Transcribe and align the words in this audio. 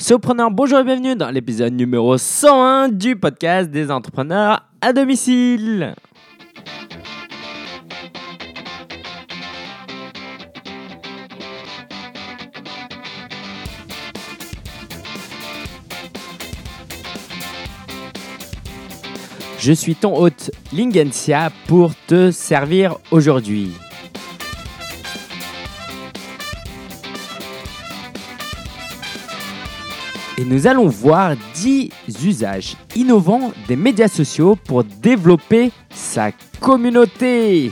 Sopreneur, 0.00 0.50
bonjour 0.50 0.78
et 0.78 0.84
bienvenue 0.84 1.14
dans 1.14 1.28
l'épisode 1.28 1.74
numéro 1.74 2.16
101 2.16 2.88
du 2.88 3.16
podcast 3.16 3.70
des 3.70 3.90
entrepreneurs 3.90 4.66
à 4.80 4.94
domicile. 4.94 5.94
Je 19.58 19.72
suis 19.72 19.96
ton 19.96 20.16
hôte 20.16 20.50
Lingensia 20.72 21.50
pour 21.66 21.92
te 22.06 22.30
servir 22.30 22.96
aujourd'hui. 23.10 23.72
Et 30.40 30.44
nous 30.46 30.66
allons 30.66 30.88
voir 30.88 31.34
10 31.52 31.90
usages 32.24 32.74
innovants 32.96 33.52
des 33.68 33.76
médias 33.76 34.08
sociaux 34.08 34.56
pour 34.56 34.84
développer 34.84 35.70
sa 35.90 36.30
communauté. 36.60 37.70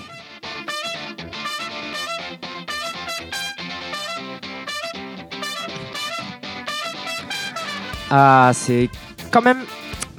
Ah, 8.10 8.50
c'est 8.52 8.90
quand 9.30 9.40
même 9.40 9.62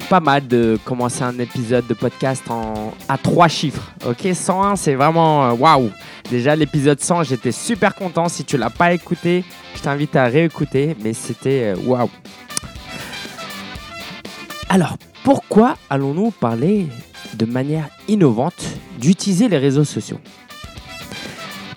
pas 0.08 0.18
mal 0.18 0.48
de 0.48 0.76
commencer 0.84 1.22
un 1.22 1.38
épisode 1.38 1.86
de 1.86 1.94
podcast 1.94 2.42
en, 2.50 2.92
à 3.08 3.16
trois 3.16 3.46
chiffres. 3.46 3.92
Ok, 4.04 4.26
101, 4.34 4.74
c'est 4.74 4.96
vraiment 4.96 5.50
euh, 5.50 5.52
waouh. 5.52 5.88
Déjà, 6.28 6.56
l'épisode 6.56 7.00
100, 7.00 7.22
j'étais 7.22 7.52
super 7.52 7.94
content. 7.94 8.28
Si 8.28 8.44
tu 8.44 8.56
l'as 8.56 8.70
pas 8.70 8.92
écouté, 8.92 9.44
je 9.80 9.84
t'invite 9.84 10.14
à 10.14 10.26
réécouter, 10.26 10.94
mais 11.02 11.14
c'était 11.14 11.72
euh, 11.72 11.76
waouh. 11.86 12.10
Alors, 14.68 14.98
pourquoi 15.24 15.78
allons-nous 15.88 16.32
parler 16.32 16.86
de 17.32 17.46
manière 17.46 17.88
innovante 18.06 18.62
d'utiliser 18.98 19.48
les 19.48 19.56
réseaux 19.56 19.84
sociaux? 19.84 20.20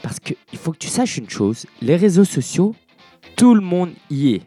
Parce 0.01 0.19
qu'il 0.19 0.35
faut 0.57 0.73
que 0.73 0.79
tu 0.79 0.89
saches 0.89 1.15
une 1.15 1.29
chose, 1.29 1.65
les 1.81 1.95
réseaux 1.95 2.25
sociaux, 2.25 2.75
tout 3.37 3.55
le 3.55 3.61
monde 3.61 3.91
y 4.09 4.33
est. 4.33 4.41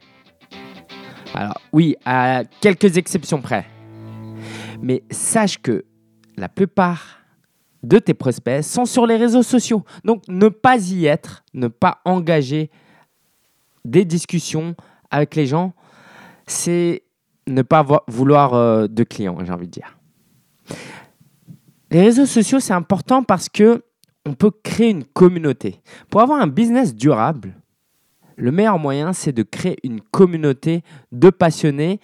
Alors 1.32 1.58
oui, 1.72 1.96
à 2.04 2.42
quelques 2.60 2.98
exceptions 2.98 3.40
près. 3.40 3.64
Mais 4.82 5.02
sache 5.10 5.56
que 5.62 5.86
la 6.36 6.50
plupart 6.50 7.20
de 7.82 7.98
tes 7.98 8.12
prospects 8.12 8.62
sont 8.62 8.84
sur 8.84 9.06
les 9.06 9.16
réseaux 9.16 9.42
sociaux. 9.42 9.82
Donc 10.04 10.24
ne 10.28 10.48
pas 10.48 10.76
y 10.76 11.06
être, 11.06 11.42
ne 11.54 11.68
pas 11.68 12.02
engager 12.04 12.70
des 13.90 14.04
discussions 14.04 14.74
avec 15.10 15.34
les 15.34 15.46
gens, 15.46 15.72
c'est 16.46 17.02
ne 17.46 17.62
pas 17.62 17.84
vouloir 18.08 18.54
euh, 18.54 18.86
de 18.88 19.04
clients, 19.04 19.38
j'ai 19.44 19.52
envie 19.52 19.66
de 19.66 19.72
dire. 19.72 19.96
Les 21.90 22.02
réseaux 22.02 22.26
sociaux, 22.26 22.60
c'est 22.60 22.72
important 22.72 23.22
parce 23.22 23.48
que 23.48 23.82
on 24.26 24.34
peut 24.34 24.50
créer 24.50 24.90
une 24.90 25.04
communauté. 25.04 25.80
Pour 26.10 26.20
avoir 26.20 26.40
un 26.40 26.48
business 26.48 26.94
durable, 26.94 27.54
le 28.36 28.50
meilleur 28.50 28.78
moyen, 28.78 29.12
c'est 29.12 29.32
de 29.32 29.44
créer 29.44 29.78
une 29.84 30.00
communauté 30.00 30.82
de 31.12 31.30
passionnés 31.30 32.00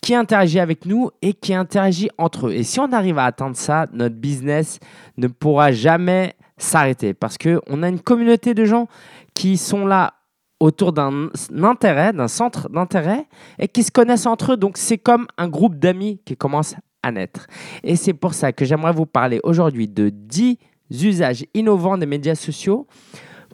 qui 0.00 0.14
interagit 0.14 0.60
avec 0.60 0.84
nous 0.84 1.10
et 1.22 1.32
qui 1.32 1.54
interagit 1.54 2.10
entre 2.18 2.48
eux. 2.48 2.52
Et 2.52 2.62
si 2.62 2.78
on 2.78 2.92
arrive 2.92 3.18
à 3.18 3.24
atteindre 3.24 3.56
ça, 3.56 3.86
notre 3.92 4.14
business 4.14 4.78
ne 5.16 5.26
pourra 5.26 5.72
jamais 5.72 6.34
s'arrêter 6.58 7.14
parce 7.14 7.38
qu'on 7.38 7.82
a 7.82 7.88
une 7.88 8.00
communauté 8.00 8.54
de 8.54 8.64
gens 8.64 8.86
qui 9.34 9.56
sont 9.56 9.86
là 9.86 10.14
autour 10.60 10.92
d'un 10.92 11.30
intérêt, 11.62 12.12
d'un 12.12 12.28
centre 12.28 12.68
d'intérêt 12.68 13.26
et 13.58 13.68
qui 13.68 13.82
se 13.82 13.90
connaissent 13.90 14.26
entre 14.26 14.52
eux. 14.52 14.56
Donc 14.56 14.76
c'est 14.76 14.98
comme 14.98 15.26
un 15.36 15.48
groupe 15.48 15.76
d'amis 15.76 16.20
qui 16.24 16.36
commence 16.36 16.74
à 17.02 17.12
naître. 17.12 17.46
Et 17.84 17.96
c'est 17.96 18.14
pour 18.14 18.34
ça 18.34 18.52
que 18.52 18.64
j'aimerais 18.64 18.92
vous 18.92 19.06
parler 19.06 19.40
aujourd'hui 19.44 19.88
de 19.88 20.08
10 20.10 20.58
usages 20.90 21.44
innovants 21.54 21.98
des 21.98 22.06
médias 22.06 22.34
sociaux 22.34 22.86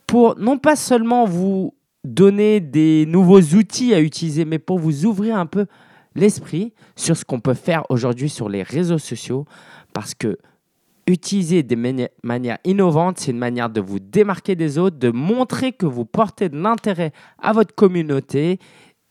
pour 0.06 0.38
non 0.38 0.58
pas 0.58 0.76
seulement 0.76 1.24
vous 1.24 1.74
donner 2.04 2.60
des 2.60 3.06
nouveaux 3.06 3.40
outils 3.40 3.94
à 3.94 4.00
utiliser, 4.00 4.44
mais 4.44 4.58
pour 4.58 4.78
vous 4.78 5.06
ouvrir 5.06 5.36
un 5.36 5.46
peu 5.46 5.66
l'esprit 6.14 6.72
sur 6.96 7.16
ce 7.16 7.24
qu'on 7.24 7.40
peut 7.40 7.54
faire 7.54 7.84
aujourd'hui 7.88 8.28
sur 8.28 8.48
les 8.48 8.62
réseaux 8.62 8.98
sociaux 8.98 9.46
parce 9.92 10.14
que 10.14 10.38
utiliser 11.06 11.62
des 11.62 11.76
manières 12.22 12.58
innovantes, 12.64 13.18
c'est 13.18 13.30
une 13.30 13.38
manière 13.38 13.70
de 13.70 13.80
vous 13.80 13.98
démarquer 13.98 14.56
des 14.56 14.78
autres, 14.78 14.98
de 14.98 15.10
montrer 15.10 15.72
que 15.72 15.86
vous 15.86 16.04
portez 16.04 16.48
de 16.48 16.56
l'intérêt 16.56 17.12
à 17.38 17.52
votre 17.52 17.74
communauté 17.74 18.58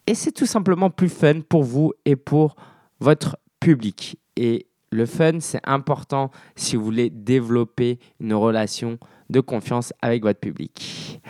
et 0.07 0.15
c'est 0.15 0.31
tout 0.31 0.45
simplement 0.45 0.89
plus 0.89 1.09
fun 1.09 1.41
pour 1.47 1.63
vous 1.63 1.93
et 2.05 2.15
pour 2.15 2.55
votre 2.99 3.37
public. 3.59 4.17
Et 4.35 4.67
le 4.91 5.05
fun, 5.05 5.39
c'est 5.39 5.61
important 5.63 6.31
si 6.55 6.75
vous 6.75 6.83
voulez 6.83 7.09
développer 7.09 7.99
une 8.19 8.33
relation 8.33 8.97
de 9.29 9.39
confiance 9.39 9.93
avec 10.01 10.23
votre 10.23 10.39
public. 10.39 11.21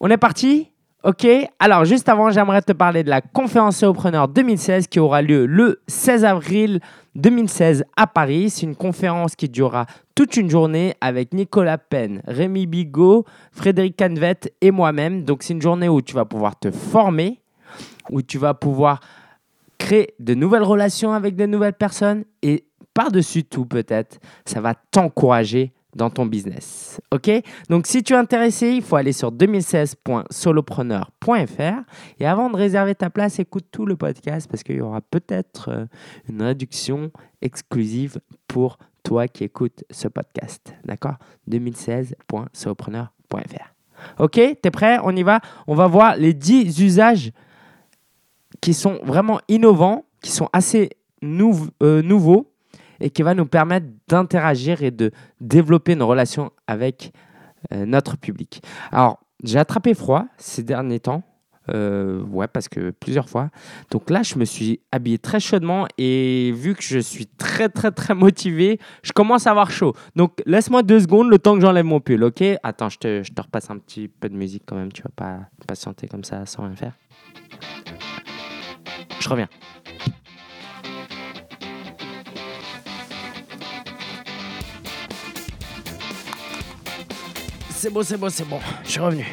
On 0.00 0.10
est 0.10 0.18
parti? 0.18 0.70
Ok, 1.04 1.26
alors 1.58 1.84
juste 1.84 2.08
avant, 2.08 2.30
j'aimerais 2.30 2.62
te 2.62 2.72
parler 2.72 3.04
de 3.04 3.10
la 3.10 3.20
conférence 3.20 3.84
Preneur 3.94 4.28
2016 4.28 4.88
qui 4.88 4.98
aura 4.98 5.22
lieu 5.22 5.46
le 5.46 5.80
16 5.86 6.24
avril 6.24 6.80
2016 7.16 7.84
à 7.96 8.06
Paris. 8.06 8.50
C'est 8.50 8.66
une 8.66 8.76
conférence 8.76 9.34
qui 9.34 9.48
durera 9.48 9.86
toute 10.14 10.36
une 10.36 10.48
journée 10.48 10.94
avec 11.00 11.34
Nicolas 11.34 11.78
Penn, 11.78 12.22
Rémi 12.26 12.66
Bigot, 12.66 13.24
Frédéric 13.52 13.96
Canvet 13.96 14.40
et 14.60 14.70
moi-même. 14.70 15.24
Donc 15.24 15.42
c'est 15.42 15.54
une 15.54 15.62
journée 15.62 15.88
où 15.88 16.00
tu 16.00 16.14
vas 16.14 16.24
pouvoir 16.24 16.58
te 16.58 16.70
former, 16.70 17.40
où 18.10 18.22
tu 18.22 18.38
vas 18.38 18.54
pouvoir 18.54 19.00
créer 19.78 20.14
de 20.20 20.34
nouvelles 20.34 20.62
relations 20.62 21.12
avec 21.12 21.36
de 21.36 21.46
nouvelles 21.46 21.74
personnes 21.74 22.24
et 22.42 22.64
par-dessus 22.94 23.44
tout 23.44 23.66
peut-être, 23.66 24.18
ça 24.46 24.60
va 24.62 24.74
t'encourager 24.74 25.72
dans 25.96 26.10
ton 26.10 26.26
business. 26.26 27.00
OK? 27.10 27.30
Donc, 27.68 27.86
si 27.86 28.02
tu 28.02 28.12
es 28.12 28.16
intéressé, 28.16 28.70
il 28.70 28.82
faut 28.82 28.96
aller 28.96 29.12
sur 29.12 29.30
2016.solopreneur.fr. 29.32 31.84
Et 32.20 32.26
avant 32.26 32.50
de 32.50 32.56
réserver 32.56 32.94
ta 32.94 33.08
place, 33.10 33.38
écoute 33.38 33.66
tout 33.72 33.86
le 33.86 33.96
podcast 33.96 34.48
parce 34.50 34.62
qu'il 34.62 34.76
y 34.76 34.80
aura 34.80 35.00
peut-être 35.00 35.70
euh, 35.70 35.86
une 36.28 36.42
réduction 36.42 37.10
exclusive 37.40 38.18
pour 38.46 38.76
toi 39.02 39.26
qui 39.26 39.44
écoutes 39.44 39.84
ce 39.90 40.08
podcast. 40.08 40.74
D'accord? 40.84 41.14
2016.solopreneur.fr. 41.50 43.72
OK? 44.18 44.32
Tu 44.32 44.58
es 44.62 44.70
prêt? 44.70 44.98
On 45.02 45.16
y 45.16 45.22
va? 45.22 45.40
On 45.66 45.74
va 45.74 45.86
voir 45.86 46.16
les 46.16 46.34
10 46.34 46.78
usages 46.80 47.32
qui 48.60 48.74
sont 48.74 49.00
vraiment 49.02 49.40
innovants, 49.48 50.04
qui 50.20 50.30
sont 50.30 50.50
assez 50.52 50.90
euh, 51.22 52.02
nouveaux 52.02 52.52
et 53.00 53.10
qui 53.10 53.22
va 53.22 53.34
nous 53.34 53.46
permettre 53.46 53.86
d'interagir 54.08 54.82
et 54.82 54.90
de 54.90 55.10
développer 55.40 55.92
une 55.92 56.02
relation 56.02 56.52
avec 56.66 57.12
euh, 57.72 57.86
notre 57.86 58.16
public. 58.16 58.62
Alors, 58.92 59.20
j'ai 59.42 59.58
attrapé 59.58 59.94
froid 59.94 60.26
ces 60.38 60.62
derniers 60.62 61.00
temps. 61.00 61.22
Euh, 61.74 62.22
ouais, 62.22 62.46
parce 62.46 62.68
que 62.68 62.90
plusieurs 62.90 63.28
fois. 63.28 63.50
Donc 63.90 64.08
là, 64.10 64.22
je 64.22 64.38
me 64.38 64.44
suis 64.44 64.80
habillé 64.92 65.18
très 65.18 65.40
chaudement 65.40 65.88
et 65.98 66.52
vu 66.52 66.74
que 66.76 66.82
je 66.82 67.00
suis 67.00 67.26
très, 67.26 67.68
très, 67.68 67.90
très 67.90 68.14
motivé, 68.14 68.78
je 69.02 69.12
commence 69.12 69.48
à 69.48 69.50
avoir 69.50 69.72
chaud. 69.72 69.92
Donc 70.14 70.40
laisse-moi 70.46 70.84
deux 70.84 71.00
secondes 71.00 71.28
le 71.28 71.40
temps 71.40 71.54
que 71.54 71.60
j'enlève 71.60 71.84
mon 71.84 72.00
pull, 72.00 72.22
ok? 72.22 72.44
Attends, 72.62 72.88
je 72.88 72.98
te, 72.98 73.22
je 73.24 73.32
te 73.32 73.42
repasse 73.42 73.68
un 73.68 73.78
petit 73.78 74.06
peu 74.06 74.28
de 74.28 74.36
musique 74.36 74.62
quand 74.64 74.76
même. 74.76 74.92
Tu 74.92 75.02
vas 75.02 75.10
pas 75.14 75.40
patienter 75.66 76.06
comme 76.06 76.22
ça 76.22 76.46
sans 76.46 76.62
rien 76.62 76.76
faire. 76.76 76.92
Je 79.18 79.28
reviens. 79.28 79.48
C'est 87.86 87.92
bon, 87.92 88.02
c'est 88.02 88.16
bon, 88.16 88.30
c'est 88.30 88.48
bon. 88.48 88.58
Je 88.82 88.90
suis 88.90 89.00
revenu. 89.00 89.24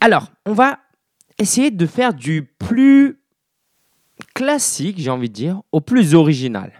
Alors, 0.00 0.28
on 0.46 0.52
va 0.52 0.78
essayer 1.38 1.72
de 1.72 1.86
faire 1.86 2.14
du 2.14 2.44
plus 2.44 3.18
classique, 4.32 5.00
j'ai 5.00 5.10
envie 5.10 5.28
de 5.28 5.34
dire, 5.34 5.60
au 5.72 5.80
plus 5.80 6.14
original. 6.14 6.70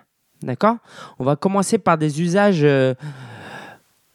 D'accord? 0.42 0.76
On 1.18 1.24
va 1.24 1.34
commencer 1.34 1.78
par 1.78 1.98
des 1.98 2.22
usages 2.22 2.62
euh, 2.62 2.94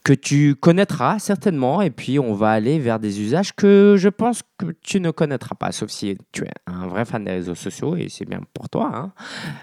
que 0.06 0.14
tu 0.14 0.56
connaîtras 0.56 1.20
certainement, 1.20 1.82
et 1.82 1.90
puis 1.90 2.18
on 2.18 2.34
va 2.34 2.52
aller 2.52 2.80
vers 2.80 3.02
des 3.02 3.20
usages 3.20 3.54
que 3.54 3.96
je 3.98 4.08
pense 4.08 4.42
que 4.58 4.68
tu 4.84 5.02
ne 5.02 5.12
connaîtras 5.12 5.56
pas, 5.56 5.74
sauf 5.74 5.90
si 5.90 6.18
tu 6.32 6.46
es 6.46 6.52
un 6.66 6.88
vrai 6.88 7.04
fan 7.04 7.26
des 7.26 7.32
réseaux 7.32 7.56
sociaux, 7.56 7.98
et 7.98 8.08
c'est 8.08 8.26
bien 8.26 8.40
pour 8.54 8.70
toi. 8.70 8.90
Hein. 8.96 9.12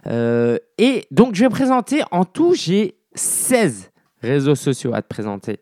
Euh, 0.06 0.58
et 0.76 1.06
donc, 1.10 1.34
je 1.34 1.44
vais 1.44 1.50
présenter, 1.50 2.02
en 2.10 2.26
tout, 2.26 2.52
j'ai 2.54 2.98
16 3.14 3.91
réseaux 4.22 4.54
sociaux 4.54 4.94
à 4.94 5.02
te 5.02 5.08
présenter. 5.08 5.60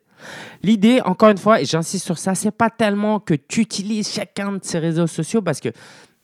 L'idée, 0.62 1.00
encore 1.04 1.30
une 1.30 1.38
fois, 1.38 1.60
et 1.60 1.64
j'insiste 1.64 2.04
sur 2.04 2.18
ça, 2.18 2.34
c'est 2.34 2.50
pas 2.50 2.70
tellement 2.70 3.20
que 3.20 3.34
tu 3.34 3.60
utilises 3.60 4.10
chacun 4.10 4.52
de 4.52 4.60
ces 4.62 4.78
réseaux 4.78 5.06
sociaux 5.06 5.42
parce 5.42 5.60
que 5.60 5.70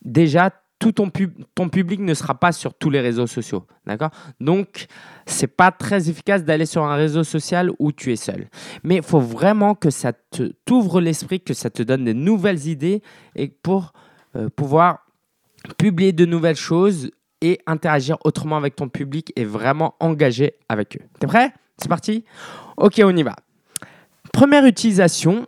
déjà, 0.04 0.50
tout 0.78 0.92
ton, 0.92 1.10
ton 1.54 1.68
public 1.68 2.00
ne 2.00 2.12
sera 2.12 2.34
pas 2.34 2.52
sur 2.52 2.74
tous 2.74 2.90
les 2.90 3.00
réseaux 3.00 3.26
sociaux. 3.26 3.66
D'accord? 3.86 4.10
Donc, 4.40 4.86
c'est 5.24 5.46
pas 5.46 5.72
très 5.72 6.10
efficace 6.10 6.44
d'aller 6.44 6.66
sur 6.66 6.84
un 6.84 6.96
réseau 6.96 7.24
social 7.24 7.70
où 7.78 7.92
tu 7.92 8.12
es 8.12 8.16
seul. 8.16 8.48
Mais 8.82 8.96
il 8.96 9.02
faut 9.02 9.20
vraiment 9.20 9.74
que 9.74 9.90
ça 9.90 10.12
t'ouvre 10.66 11.00
l'esprit, 11.00 11.40
que 11.40 11.54
ça 11.54 11.70
te 11.70 11.82
donne 11.82 12.04
de 12.04 12.12
nouvelles 12.12 12.66
idées 12.66 13.02
et 13.34 13.48
pour 13.48 13.92
euh, 14.36 14.50
pouvoir 14.50 15.06
publier 15.78 16.12
de 16.12 16.26
nouvelles 16.26 16.56
choses 16.56 17.10
et 17.40 17.60
interagir 17.66 18.18
autrement 18.24 18.56
avec 18.56 18.76
ton 18.76 18.88
public 18.88 19.32
et 19.36 19.44
vraiment 19.44 19.94
engager 20.00 20.54
avec 20.68 20.96
eux. 20.96 21.04
T'es 21.18 21.26
prêt? 21.26 21.52
C'est 21.78 21.88
parti 21.88 22.24
Ok, 22.76 23.00
on 23.04 23.16
y 23.16 23.22
va. 23.22 23.36
Première 24.32 24.64
utilisation 24.66 25.46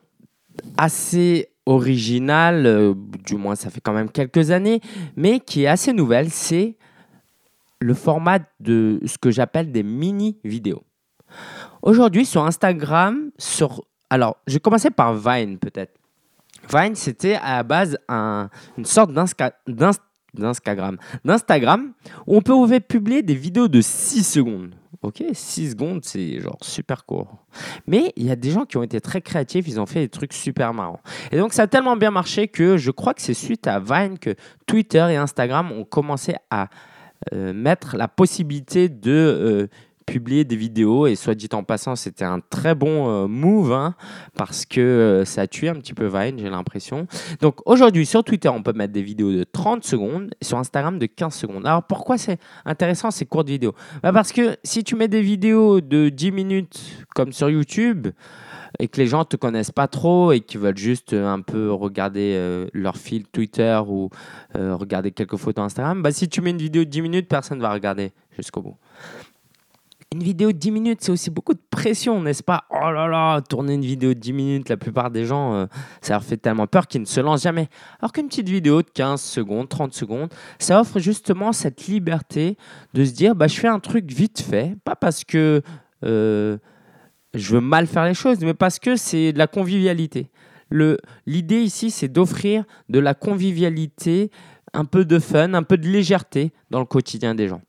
assez 0.77 1.49
originale, 1.67 2.67
euh, 2.67 2.95
du 3.27 3.37
moins 3.37 3.55
ça 3.55 3.69
fait 3.71 3.81
quand 3.81 3.93
même 3.93 4.11
quelques 4.11 4.51
années, 4.51 4.81
mais 5.17 5.41
qui 5.41 5.65
est 5.65 5.67
assez 5.67 5.93
nouvelle, 5.93 6.31
c'est 6.31 6.77
le 7.81 7.95
format 7.95 8.39
de 8.61 9.01
ce 9.05 9.19
que 9.19 9.31
j'appelle 9.31 9.71
des 9.71 9.83
mini-vidéos. 9.83 10.83
Aujourd'hui, 11.83 12.25
sur 12.25 12.45
Instagram, 12.45 13.31
alors 14.11 14.39
je 14.47 14.55
vais 14.55 14.91
par 14.91 15.15
Vine 15.15 15.59
peut-être. 15.59 15.93
Vine, 16.73 16.95
c'était 16.95 17.35
à 17.35 17.57
la 17.57 17.63
base 17.63 17.99
un, 18.09 18.49
une 18.77 18.85
sorte 18.85 19.13
d'Instagram. 20.35 20.99
D'Instagram, 21.25 21.93
on 22.27 22.41
pouvait 22.41 22.81
publier 22.81 23.23
des 23.23 23.35
vidéos 23.35 23.69
de 23.69 23.81
6 23.81 24.25
secondes. 24.25 24.75
Ok, 25.03 25.23
6 25.33 25.71
secondes, 25.71 26.01
c'est 26.05 26.41
genre 26.41 26.59
super 26.61 27.05
court. 27.05 27.37
Mais 27.87 28.13
il 28.17 28.27
y 28.27 28.31
a 28.31 28.37
des 28.37 28.51
gens 28.51 28.65
qui 28.65 28.77
ont 28.77 28.83
été 28.83 29.01
très 29.01 29.21
créatifs, 29.21 29.67
ils 29.69 29.81
ont 29.81 29.87
fait 29.87 30.01
des 30.01 30.09
trucs 30.09 30.33
super 30.33 30.75
marrants. 30.75 31.01
Et 31.31 31.39
donc 31.39 31.53
ça 31.53 31.63
a 31.63 31.67
tellement 31.69 31.97
bien 31.97 32.11
marché 32.11 32.49
que 32.49 32.77
je 32.77 32.91
crois 32.91 33.15
que 33.15 33.23
c'est 33.23 33.35
suite 33.35 33.67
à 33.69 33.79
Vine 33.79 34.19
que 34.19 34.35
Twitter 34.67 35.07
et 35.11 35.17
Instagram 35.17 35.71
ont 35.71 35.85
commencé 35.85 36.35
à 36.51 36.69
euh, 37.33 37.53
mettre 37.53 37.97
la 37.97 38.09
possibilité 38.09 38.89
de 38.89 39.11
euh, 39.11 39.67
publier 40.11 40.45
des 40.45 40.57
vidéos. 40.57 41.07
Et 41.07 41.15
soit 41.15 41.35
dit 41.35 41.49
en 41.53 41.63
passant 41.63 41.97
c'était 41.97 42.25
un 42.25 42.41
très 42.41 42.75
bon 42.75 43.09
euh, 43.09 43.27
move 43.27 43.73
hein, 43.73 43.95
parce 44.37 44.67
que 44.67 45.23
ça 45.25 45.43
a 45.43 45.47
tué 45.47 45.69
un 45.69 45.75
petit 45.75 45.95
peu 45.95 46.07
Vine 46.07 46.39
j'ai 46.39 46.51
l'impression. 46.51 47.07
Donc 47.41 47.57
aujourd'hui 47.67 48.07
sur 48.07 48.25
Twitter 48.25 48.49
on 48.49 48.63
peut 48.63 48.73
mettre 48.73 48.93
des 48.93 49.03
vidéos 49.03 49.33
de 49.33 49.45
30 49.45 49.85
secondes 49.85 50.31
sur 50.43 50.59
Instagram 50.59 50.99
de 50.99 51.07
15 51.07 51.35
secondes. 51.35 51.67
Alors 51.67 51.83
pourquoi 51.83 52.19
c'est 52.19 52.39
intéressant 52.65 53.11
ces 53.11 53.27
courtes 53.27 53.49
vidéos? 53.49 53.75
Bah 54.03 54.13
Parce 54.13 54.33
que 54.33 54.57
si 54.65 54.85
tu 54.85 54.97
mets 54.97 55.09
des 55.09 55.23
vidéos 55.23 55.81
de 55.81 56.09
10 56.09 56.33
minutes 56.33 57.07
comme 57.15 57.33
sur 57.33 57.51
YouTube 57.51 58.09
et 58.79 58.89
que 58.89 59.01
les 59.01 59.07
gens 59.07 59.21
ne 59.21 59.25
te 59.25 59.37
connaissent 59.37 59.71
pas 59.71 59.89
trop 59.89 60.33
et 60.33 60.41
qui 60.41 60.57
veulent 60.57 60.77
juste 60.77 61.13
euh, 61.13 61.27
un 61.27 61.41
peu 61.41 61.73
regarder 61.73 62.35
euh, 62.37 62.67
leur 62.73 62.97
fil 62.97 63.27
Twitter 63.27 63.81
ou 63.87 64.11
euh, 64.57 64.75
regarder 64.77 65.11
quelques 65.11 65.37
photos 65.37 65.65
Instagram, 65.65 66.03
bah, 66.03 66.13
si 66.13 66.29
tu 66.29 66.41
mets 66.41 66.51
une 66.51 66.59
vidéo 66.59 66.85
de 66.85 66.91
10 66.91 67.03
minutes, 67.03 67.29
personne 67.29 67.59
ne 67.59 67.63
va 67.63 67.73
regarder 67.73 68.13
jusqu'au 68.37 68.63
bout. 68.63 68.77
Une 70.15 70.23
vidéo 70.23 70.53
de 70.53 70.57
10 70.57 70.71
minutes, 70.71 70.99
c'est 71.03 71.13
aussi 71.13 71.29
beaucoup 71.29 71.53
de 71.53 71.61
pression, 71.71 72.23
n'est-ce 72.23 72.43
pas? 72.43 72.65
Oh 72.71 72.91
là 72.91 73.07
là, 73.07 73.43
tourner 73.43 73.75
une 73.75 73.85
vidéo 73.85 74.15
de 74.15 74.19
10 74.19 74.33
minutes, 74.33 74.69
la 74.71 74.79
plupart 74.79 75.11
des 75.11 75.27
gens, 75.27 75.69
ça 76.01 76.15
leur 76.15 76.25
fait 76.25 76.39
tellement 76.39 76.67
peur 76.67 76.87
qu'ils 76.87 77.03
ne 77.03 77.07
se 77.07 77.21
lancent 77.21 77.43
jamais. 77.43 77.69
Alors 78.01 78.13
qu'une 78.13 78.29
petite 78.29 78.49
vidéo 78.49 78.81
de 78.81 78.89
15 78.89 79.21
secondes, 79.21 79.69
30 79.69 79.93
secondes, 79.93 80.33
ça 80.59 80.81
offre 80.81 80.99
justement 80.99 81.53
cette 81.53 81.89
liberté 81.89 82.57
de 82.95 83.05
se 83.05 83.13
dire, 83.13 83.35
bah, 83.35 83.49
je 83.49 83.61
fais 83.61 83.69
un 83.69 83.81
truc 83.81 84.11
vite 84.11 84.41
fait, 84.41 84.77
pas 84.83 84.97
parce 84.97 85.25
que 85.25 85.61
je 86.03 86.59
veux 87.35 87.61
mal 87.61 87.87
faire 87.87 88.07
les 88.07 88.15
choses, 88.15 88.39
mais 88.41 88.55
parce 88.55 88.79
que 88.79 88.97
c'est 88.97 89.35
de 89.35 89.39
la 89.39 89.47
convivialité. 89.47 90.31
L'idée 91.27 91.61
ici, 91.61 91.91
c'est 91.91 92.09
d'offrir 92.09 92.65
de 92.89 92.99
la 92.99 93.13
convivialité, 93.13 94.31
un 94.73 94.87
peu 94.87 95.05
de 95.05 95.19
fun, 95.19 95.53
un 95.53 95.63
peu 95.63 95.77
de 95.77 95.87
légèreté 95.87 96.53
dans 96.71 96.79
le 96.79 96.87
quotidien 96.87 97.35
des 97.35 97.49
gens. 97.49 97.61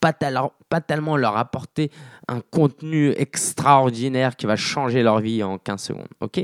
Pas, 0.00 0.12
tellement 0.12 1.16
leur 1.16 1.36
apporter 1.36 1.90
un 2.26 2.40
contenu 2.40 3.10
extraordinaire 3.10 4.34
qui 4.36 4.46
va 4.46 4.56
changer 4.56 5.02
leur 5.02 5.20
vie 5.20 5.42
en 5.42 5.58
15 5.58 5.82
secondes. 5.82 6.08
Ok? 6.20 6.40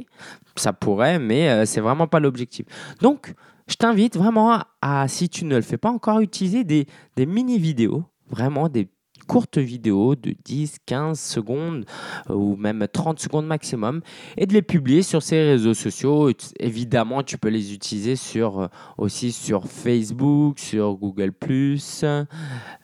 Ça 0.57 0.73
pourrait, 0.73 1.19
mais 1.19 1.49
euh, 1.49 1.65
c'est 1.65 1.81
vraiment 1.81 2.07
pas 2.07 2.21
l'objectif. 2.21 2.67
Donc, 3.01 3.35
je 3.67 3.77
t'invite 3.77 4.17
vraiment 4.17 4.61
à, 4.83 5.09
si 5.09 5.29
tu 5.29 5.45
ne 5.45 5.57
le 5.57 5.63
fais 5.63 5.79
pas 5.79 5.91
encore, 5.91 6.21
utiliser 6.21 6.65
des, 6.65 6.87
des 7.17 7.27
mini-vidéos, 7.27 8.05
vraiment 8.31 8.69
des 8.69 8.89
courtes 9.27 9.59
vidéos 9.59 10.15
de 10.15 10.35
10, 10.45 10.79
15 10.87 11.19
secondes 11.19 11.85
euh, 12.31 12.35
ou 12.35 12.57
même 12.57 12.87
30 12.91 13.19
secondes 13.19 13.47
maximum 13.47 14.01
et 14.37 14.47
de 14.47 14.53
les 14.53 14.63
publier 14.63 15.03
sur 15.03 15.23
ces 15.23 15.43
réseaux 15.43 15.75
sociaux. 15.75 16.31
Évidemment, 16.59 17.23
tu 17.23 17.39
peux 17.39 17.49
les 17.49 17.75
utiliser 17.75 18.17
sur, 18.17 18.61
euh, 18.61 18.67
aussi 18.99 19.33
sur 19.33 19.67
Facebook, 19.67 20.59
sur 20.59 20.95
Google⁇ 20.95 21.33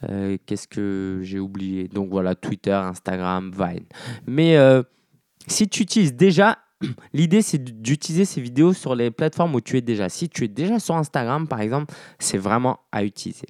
euh, 0.09 0.37
Qu'est-ce 0.47 0.69
que 0.69 1.21
j'ai 1.23 1.39
oublié? 1.39 1.89
Donc 1.89 2.11
voilà, 2.11 2.35
Twitter, 2.35 2.73
Instagram, 2.73 3.53
Vine. 3.57 3.85
Mais 4.27 4.57
si 5.47 5.69
tu 5.69 5.83
utilises 5.83 6.15
déjà 6.15 6.59
L'idée, 7.13 7.43
c'est 7.43 7.59
d'utiliser 7.59 8.25
ces 8.25 8.41
vidéos 8.41 8.73
sur 8.73 8.95
les 8.95 9.11
plateformes 9.11 9.55
où 9.55 9.61
tu 9.61 9.77
es 9.77 9.81
déjà. 9.81 10.09
Si 10.09 10.29
tu 10.29 10.45
es 10.45 10.49
déjà 10.49 10.79
sur 10.79 10.97
Instagram, 10.97 11.47
par 11.47 11.61
exemple, 11.61 11.95
c'est 12.19 12.39
vraiment 12.39 12.81
à 12.91 13.05
utiliser. 13.05 13.47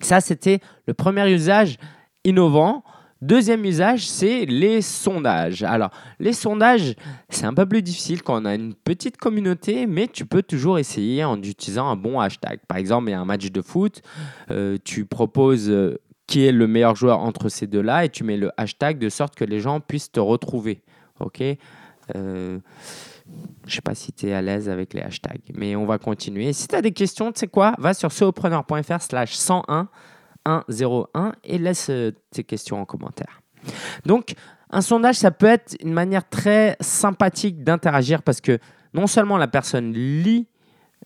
Ça, 0.00 0.20
c'était 0.20 0.60
le 0.86 0.94
premier 0.94 1.30
usage 1.30 1.78
innovant. 2.24 2.84
Deuxième 3.22 3.64
usage, 3.64 4.06
c'est 4.06 4.44
les 4.44 4.82
sondages. 4.82 5.62
Alors, 5.62 5.90
les 6.20 6.34
sondages, 6.34 6.94
c'est 7.30 7.46
un 7.46 7.54
peu 7.54 7.64
plus 7.64 7.80
difficile 7.80 8.22
quand 8.22 8.42
on 8.42 8.44
a 8.44 8.54
une 8.54 8.74
petite 8.74 9.16
communauté, 9.16 9.86
mais 9.86 10.06
tu 10.06 10.26
peux 10.26 10.42
toujours 10.42 10.78
essayer 10.78 11.24
en 11.24 11.38
utilisant 11.38 11.88
un 11.88 11.96
bon 11.96 12.20
hashtag. 12.20 12.60
Par 12.68 12.76
exemple, 12.76 13.08
il 13.08 13.12
y 13.12 13.14
a 13.14 13.20
un 13.20 13.24
match 13.24 13.50
de 13.50 13.62
foot, 13.62 14.02
euh, 14.50 14.76
tu 14.84 15.06
proposes 15.06 15.70
euh, 15.70 15.98
qui 16.26 16.44
est 16.44 16.52
le 16.52 16.66
meilleur 16.66 16.94
joueur 16.94 17.20
entre 17.20 17.48
ces 17.48 17.66
deux-là 17.66 18.04
et 18.04 18.10
tu 18.10 18.22
mets 18.22 18.36
le 18.36 18.50
hashtag 18.58 18.98
de 18.98 19.08
sorte 19.08 19.34
que 19.34 19.44
les 19.44 19.60
gens 19.60 19.80
puissent 19.80 20.12
te 20.12 20.20
retrouver. 20.20 20.82
OK? 21.20 21.42
Euh, 22.14 22.58
Je 23.66 23.74
sais 23.74 23.80
pas 23.80 23.94
si 23.94 24.12
tu 24.12 24.28
es 24.28 24.32
à 24.32 24.42
l'aise 24.42 24.68
avec 24.68 24.94
les 24.94 25.02
hashtags, 25.02 25.40
mais 25.54 25.74
on 25.74 25.86
va 25.86 25.98
continuer. 25.98 26.52
Si 26.52 26.68
tu 26.68 26.74
as 26.74 26.82
des 26.82 26.92
questions, 26.92 27.32
tu 27.32 27.40
sais 27.40 27.48
quoi 27.48 27.74
Va 27.78 27.94
sur 27.94 28.12
solopreneur.fr 28.12 29.00
slash 29.00 29.34
101 29.34 29.88
101 30.68 31.32
et 31.44 31.58
laisse 31.58 31.90
euh, 31.90 32.12
tes 32.30 32.44
questions 32.44 32.80
en 32.80 32.84
commentaire. 32.84 33.42
Donc, 34.04 34.34
un 34.70 34.80
sondage, 34.80 35.16
ça 35.16 35.30
peut 35.30 35.46
être 35.46 35.76
une 35.80 35.92
manière 35.92 36.28
très 36.28 36.76
sympathique 36.80 37.64
d'interagir 37.64 38.22
parce 38.22 38.40
que 38.40 38.58
non 38.94 39.06
seulement 39.06 39.38
la 39.38 39.48
personne 39.48 39.92
lit 39.92 40.46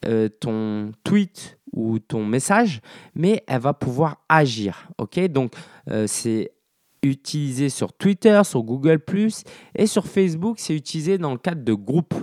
euh, 0.06 0.28
ton 0.28 0.92
tweet 1.04 1.58
ou 1.72 1.98
ton 1.98 2.24
message, 2.24 2.80
mais 3.14 3.44
elle 3.46 3.60
va 3.60 3.74
pouvoir 3.74 4.22
agir. 4.28 4.88
Ok, 4.98 5.20
donc 5.28 5.52
euh, 5.90 6.06
c'est 6.06 6.52
utilisé 7.02 7.68
sur 7.68 7.92
Twitter, 7.92 8.40
sur 8.44 8.62
Google 8.62 9.00
et 9.74 9.86
sur 9.86 10.06
Facebook, 10.06 10.58
c'est 10.58 10.74
utilisé 10.74 11.18
dans 11.18 11.32
le 11.32 11.38
cadre 11.38 11.62
de 11.62 11.72
groupes. 11.72 12.14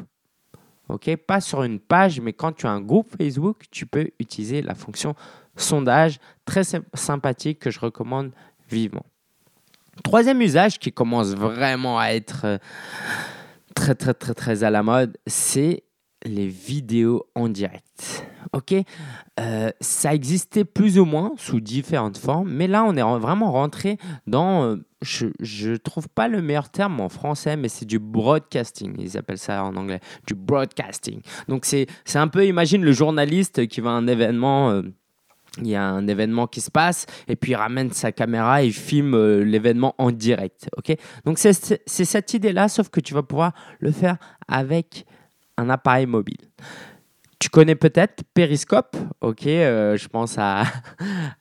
Ok, 0.89 1.13
pas 1.17 1.41
sur 1.41 1.63
une 1.63 1.79
page, 1.79 2.21
mais 2.21 2.31
quand 2.31 2.53
tu 2.53 2.65
as 2.65 2.71
un 2.71 2.79
groupe 2.79 3.09
Facebook, 3.17 3.63
tu 3.71 3.85
peux 3.85 4.09
utiliser 4.19 4.61
la 4.61 4.73
fonction 4.73 5.15
sondage 5.57 6.19
très 6.45 6.63
sympathique 6.93 7.59
que 7.59 7.71
je 7.71 7.79
recommande 7.79 8.31
vivement. 8.69 9.05
Troisième 10.03 10.41
usage 10.41 10.79
qui 10.79 10.91
commence 10.91 11.33
vraiment 11.33 11.99
à 11.99 12.09
être 12.09 12.45
euh, 12.45 12.57
très 13.75 13.95
très 13.95 14.13
très 14.13 14.33
très 14.33 14.63
à 14.63 14.69
la 14.69 14.83
mode, 14.83 15.17
c'est 15.25 15.83
les 16.23 16.47
vidéos 16.47 17.27
en 17.35 17.49
direct. 17.49 18.16
Ok, 18.53 18.73
euh, 19.39 19.71
ça 19.81 20.13
existait 20.13 20.65
plus 20.65 20.99
ou 20.99 21.05
moins 21.05 21.33
sous 21.37 21.59
différentes 21.59 22.17
formes, 22.17 22.49
mais 22.49 22.67
là 22.67 22.83
on 22.85 22.95
est 22.95 23.19
vraiment 23.19 23.51
rentré 23.51 23.97
dans, 24.25 24.63
euh, 24.63 24.85
je 25.01 25.69
ne 25.69 25.77
trouve 25.77 26.07
pas 26.09 26.27
le 26.27 26.41
meilleur 26.41 26.69
terme 26.69 26.99
en 27.01 27.09
français, 27.09 27.57
mais 27.57 27.69
c'est 27.69 27.85
du 27.85 27.99
broadcasting. 27.99 28.95
Ils 28.99 29.17
appellent 29.17 29.37
ça 29.37 29.63
en 29.63 29.75
anglais 29.75 29.99
du 30.25 30.33
broadcasting. 30.33 31.21
Donc 31.47 31.65
c'est 31.65 31.87
un 32.15 32.27
peu, 32.27 32.45
imagine 32.45 32.83
le 32.83 32.93
journaliste 32.93 33.67
qui 33.67 33.81
va 33.81 33.91
à 33.91 33.93
un 33.93 34.07
événement 34.07 34.81
il 35.61 35.67
y 35.67 35.75
a 35.75 35.83
un 35.83 36.07
événement 36.07 36.47
qui 36.47 36.61
se 36.61 36.71
passe 36.71 37.05
et 37.27 37.35
puis 37.35 37.51
il 37.51 37.55
ramène 37.55 37.91
sa 37.91 38.11
caméra 38.11 38.63
et 38.63 38.67
il 38.67 38.73
filme 38.73 39.15
euh, 39.15 39.43
l'événement 39.43 39.95
en 39.97 40.11
direct. 40.11 40.69
ok? 40.77 40.95
Donc 41.25 41.37
c'est 41.37 41.53
cette 41.85 42.33
idée-là, 42.33 42.67
sauf 42.67 42.89
que 42.89 42.99
tu 42.99 43.13
vas 43.13 43.23
pouvoir 43.23 43.53
le 43.79 43.91
faire 43.91 44.17
avec 44.47 45.05
un 45.57 45.69
appareil 45.69 46.05
mobile. 46.05 46.37
Tu 47.39 47.49
connais 47.49 47.75
peut-être 47.75 48.23
Periscope, 48.33 48.97
ok 49.21 49.45
euh, 49.47 49.95
Je 49.95 50.07
pense 50.07 50.37
à, 50.39 50.63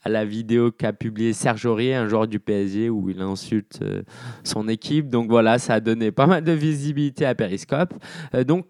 la 0.04 0.24
vidéo 0.24 0.70
qu'a 0.70 0.92
publiée 0.92 1.32
Serge 1.32 1.64
Aurier, 1.66 1.94
un 1.94 2.06
joueur 2.06 2.28
du 2.28 2.38
PSG, 2.38 2.90
où 2.90 3.08
il 3.08 3.20
insulte 3.20 3.80
euh, 3.82 4.02
son 4.44 4.68
équipe. 4.68 5.08
Donc 5.08 5.28
voilà, 5.28 5.58
ça 5.58 5.74
a 5.74 5.80
donné 5.80 6.10
pas 6.10 6.26
mal 6.26 6.44
de 6.44 6.52
visibilité 6.52 7.24
à 7.24 7.34
Periscope. 7.34 7.94
donc 8.46 8.66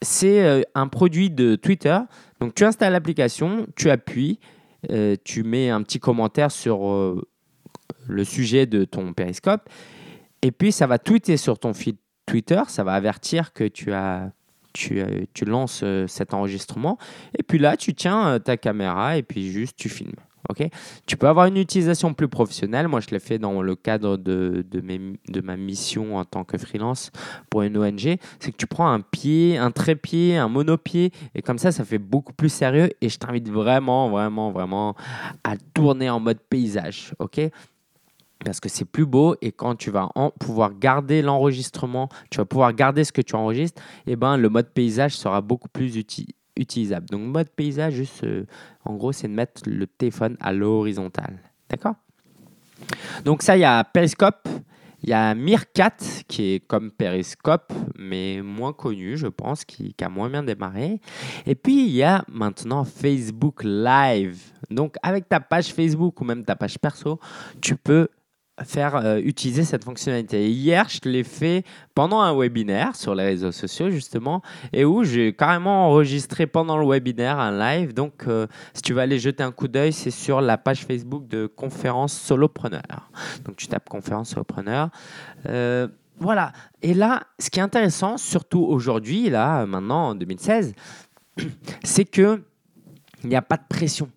c'est 0.00 0.64
un 0.76 0.86
produit 0.86 1.28
de 1.28 1.56
Twitter. 1.56 1.98
Donc 2.40 2.54
tu 2.54 2.64
installes 2.64 2.92
l'application, 2.92 3.66
tu 3.74 3.90
appuies, 3.90 4.38
euh, 4.90 5.16
tu 5.24 5.42
mets 5.42 5.70
un 5.70 5.82
petit 5.82 5.98
commentaire 5.98 6.50
sur 6.50 6.88
euh, 6.88 7.26
le 8.06 8.24
sujet 8.24 8.66
de 8.66 8.84
ton 8.84 9.12
périscope, 9.12 9.68
et 10.42 10.52
puis 10.52 10.70
ça 10.70 10.86
va 10.86 10.98
tweeter 10.98 11.36
sur 11.36 11.58
ton 11.58 11.74
feed 11.74 11.96
Twitter, 12.26 12.62
ça 12.68 12.84
va 12.84 12.92
avertir 12.92 13.52
que 13.52 13.64
tu 13.64 13.92
as 13.92 14.30
tu, 14.72 15.02
tu 15.34 15.44
lances 15.44 15.80
euh, 15.82 16.06
cet 16.06 16.34
enregistrement, 16.34 16.98
et 17.38 17.42
puis 17.42 17.58
là 17.58 17.76
tu 17.76 17.94
tiens 17.94 18.38
ta 18.40 18.56
caméra 18.56 19.16
et 19.16 19.22
puis 19.22 19.50
juste 19.50 19.76
tu 19.76 19.88
filmes. 19.88 20.12
ok? 20.48 20.68
Tu 21.06 21.16
peux 21.16 21.28
avoir 21.28 21.46
une 21.46 21.56
utilisation 21.56 22.14
plus 22.14 22.28
professionnelle. 22.28 22.88
Moi, 22.88 23.00
je 23.00 23.08
l'ai 23.10 23.18
fait 23.18 23.38
dans 23.38 23.60
le 23.62 23.74
cadre 23.74 24.16
de, 24.16 24.64
de, 24.68 24.80
mes, 24.80 25.00
de, 25.28 25.40
ma 25.40 25.56
mission 25.56 26.16
en 26.16 26.24
tant 26.24 26.44
que 26.44 26.58
freelance 26.58 27.10
pour 27.50 27.62
une 27.62 27.76
ONG. 27.76 28.18
C'est 28.40 28.52
que 28.52 28.56
tu 28.56 28.66
prends 28.66 28.90
un 28.90 29.00
pied, 29.00 29.58
un 29.58 29.70
trépied, 29.70 30.36
un 30.36 30.48
monopied, 30.48 31.12
et 31.34 31.42
comme 31.42 31.58
ça, 31.58 31.72
ça 31.72 31.84
fait 31.84 31.98
beaucoup 31.98 32.32
plus 32.32 32.48
sérieux. 32.48 32.90
Et 33.00 33.08
je 33.08 33.18
t'invite 33.18 33.48
vraiment, 33.48 34.10
vraiment, 34.10 34.50
vraiment 34.50 34.94
à 35.44 35.56
tourner 35.74 36.10
en 36.10 36.20
mode 36.20 36.38
paysage, 36.48 37.14
ok? 37.18 37.40
Parce 38.44 38.60
que 38.60 38.68
c'est 38.68 38.84
plus 38.84 39.06
beau 39.06 39.36
et 39.42 39.52
quand 39.52 39.74
tu 39.74 39.90
vas 39.90 40.08
pouvoir 40.38 40.74
garder 40.78 41.22
l'enregistrement, 41.22 42.08
tu 42.30 42.38
vas 42.38 42.44
pouvoir 42.44 42.72
garder 42.72 43.04
ce 43.04 43.12
que 43.12 43.22
tu 43.22 43.34
enregistres, 43.34 43.82
eh 44.06 44.16
ben 44.16 44.36
le 44.36 44.48
mode 44.48 44.68
paysage 44.68 45.16
sera 45.16 45.40
beaucoup 45.40 45.68
plus 45.68 45.96
utilisable. 46.56 47.06
Donc 47.06 47.22
mode 47.22 47.50
paysage, 47.50 47.94
juste 47.94 48.24
euh, 48.24 48.44
en 48.84 48.94
gros, 48.94 49.12
c'est 49.12 49.28
de 49.28 49.32
mettre 49.32 49.62
le 49.66 49.86
téléphone 49.86 50.36
à 50.40 50.52
l'horizontale. 50.52 51.38
D'accord? 51.68 51.94
Donc 53.24 53.42
ça, 53.42 53.56
il 53.56 53.60
y 53.60 53.64
a 53.64 53.82
Periscope, 53.84 54.48
il 55.02 55.10
y 55.10 55.12
a 55.12 55.34
Meerkat 55.34 55.96
qui 56.26 56.54
est 56.54 56.60
comme 56.60 56.90
Periscope, 56.90 57.72
mais 57.96 58.40
moins 58.42 58.72
connu, 58.72 59.16
je 59.16 59.28
pense, 59.28 59.64
qui, 59.64 59.94
a 60.00 60.08
moins 60.08 60.28
bien 60.28 60.42
démarré. 60.42 61.00
Et 61.46 61.54
puis 61.54 61.86
il 61.86 61.92
y 61.92 62.02
a 62.02 62.24
maintenant 62.28 62.84
Facebook 62.84 63.62
Live. 63.64 64.42
Donc 64.70 64.96
avec 65.02 65.28
ta 65.28 65.40
page 65.40 65.72
Facebook 65.72 66.20
ou 66.20 66.24
même 66.24 66.44
ta 66.44 66.56
page 66.56 66.78
perso, 66.78 67.20
tu 67.60 67.76
peux 67.76 68.08
faire 68.64 68.96
euh, 68.96 69.20
utiliser 69.22 69.64
cette 69.64 69.84
fonctionnalité. 69.84 70.50
Hier, 70.50 70.88
je 70.88 71.08
l'ai 71.08 71.24
fait 71.24 71.64
pendant 71.94 72.20
un 72.20 72.36
webinaire 72.36 72.96
sur 72.96 73.14
les 73.14 73.24
réseaux 73.24 73.52
sociaux 73.52 73.90
justement, 73.90 74.42
et 74.72 74.84
où 74.84 75.04
j'ai 75.04 75.32
carrément 75.32 75.88
enregistré 75.88 76.46
pendant 76.46 76.76
le 76.76 76.86
webinaire 76.86 77.38
un 77.38 77.56
live. 77.58 77.94
Donc, 77.94 78.24
euh, 78.26 78.46
si 78.74 78.82
tu 78.82 78.92
vas 78.92 79.02
aller 79.02 79.18
jeter 79.18 79.42
un 79.42 79.52
coup 79.52 79.68
d'œil, 79.68 79.92
c'est 79.92 80.10
sur 80.10 80.40
la 80.40 80.58
page 80.58 80.84
Facebook 80.84 81.28
de 81.28 81.46
conférence 81.46 82.12
solopreneur. 82.12 83.10
Donc, 83.44 83.56
tu 83.56 83.66
tapes 83.68 83.88
conférence 83.88 84.30
solopreneur. 84.30 84.90
Euh, 85.46 85.88
voilà. 86.18 86.52
Et 86.82 86.94
là, 86.94 87.22
ce 87.38 87.50
qui 87.50 87.60
est 87.60 87.62
intéressant, 87.62 88.16
surtout 88.16 88.60
aujourd'hui, 88.60 89.30
là, 89.30 89.66
maintenant 89.66 90.08
en 90.08 90.14
2016, 90.14 90.74
c'est 91.84 92.04
que 92.04 92.42
il 93.24 93.30
n'y 93.30 93.36
a 93.36 93.42
pas 93.42 93.56
de 93.56 93.64
pression 93.68 94.08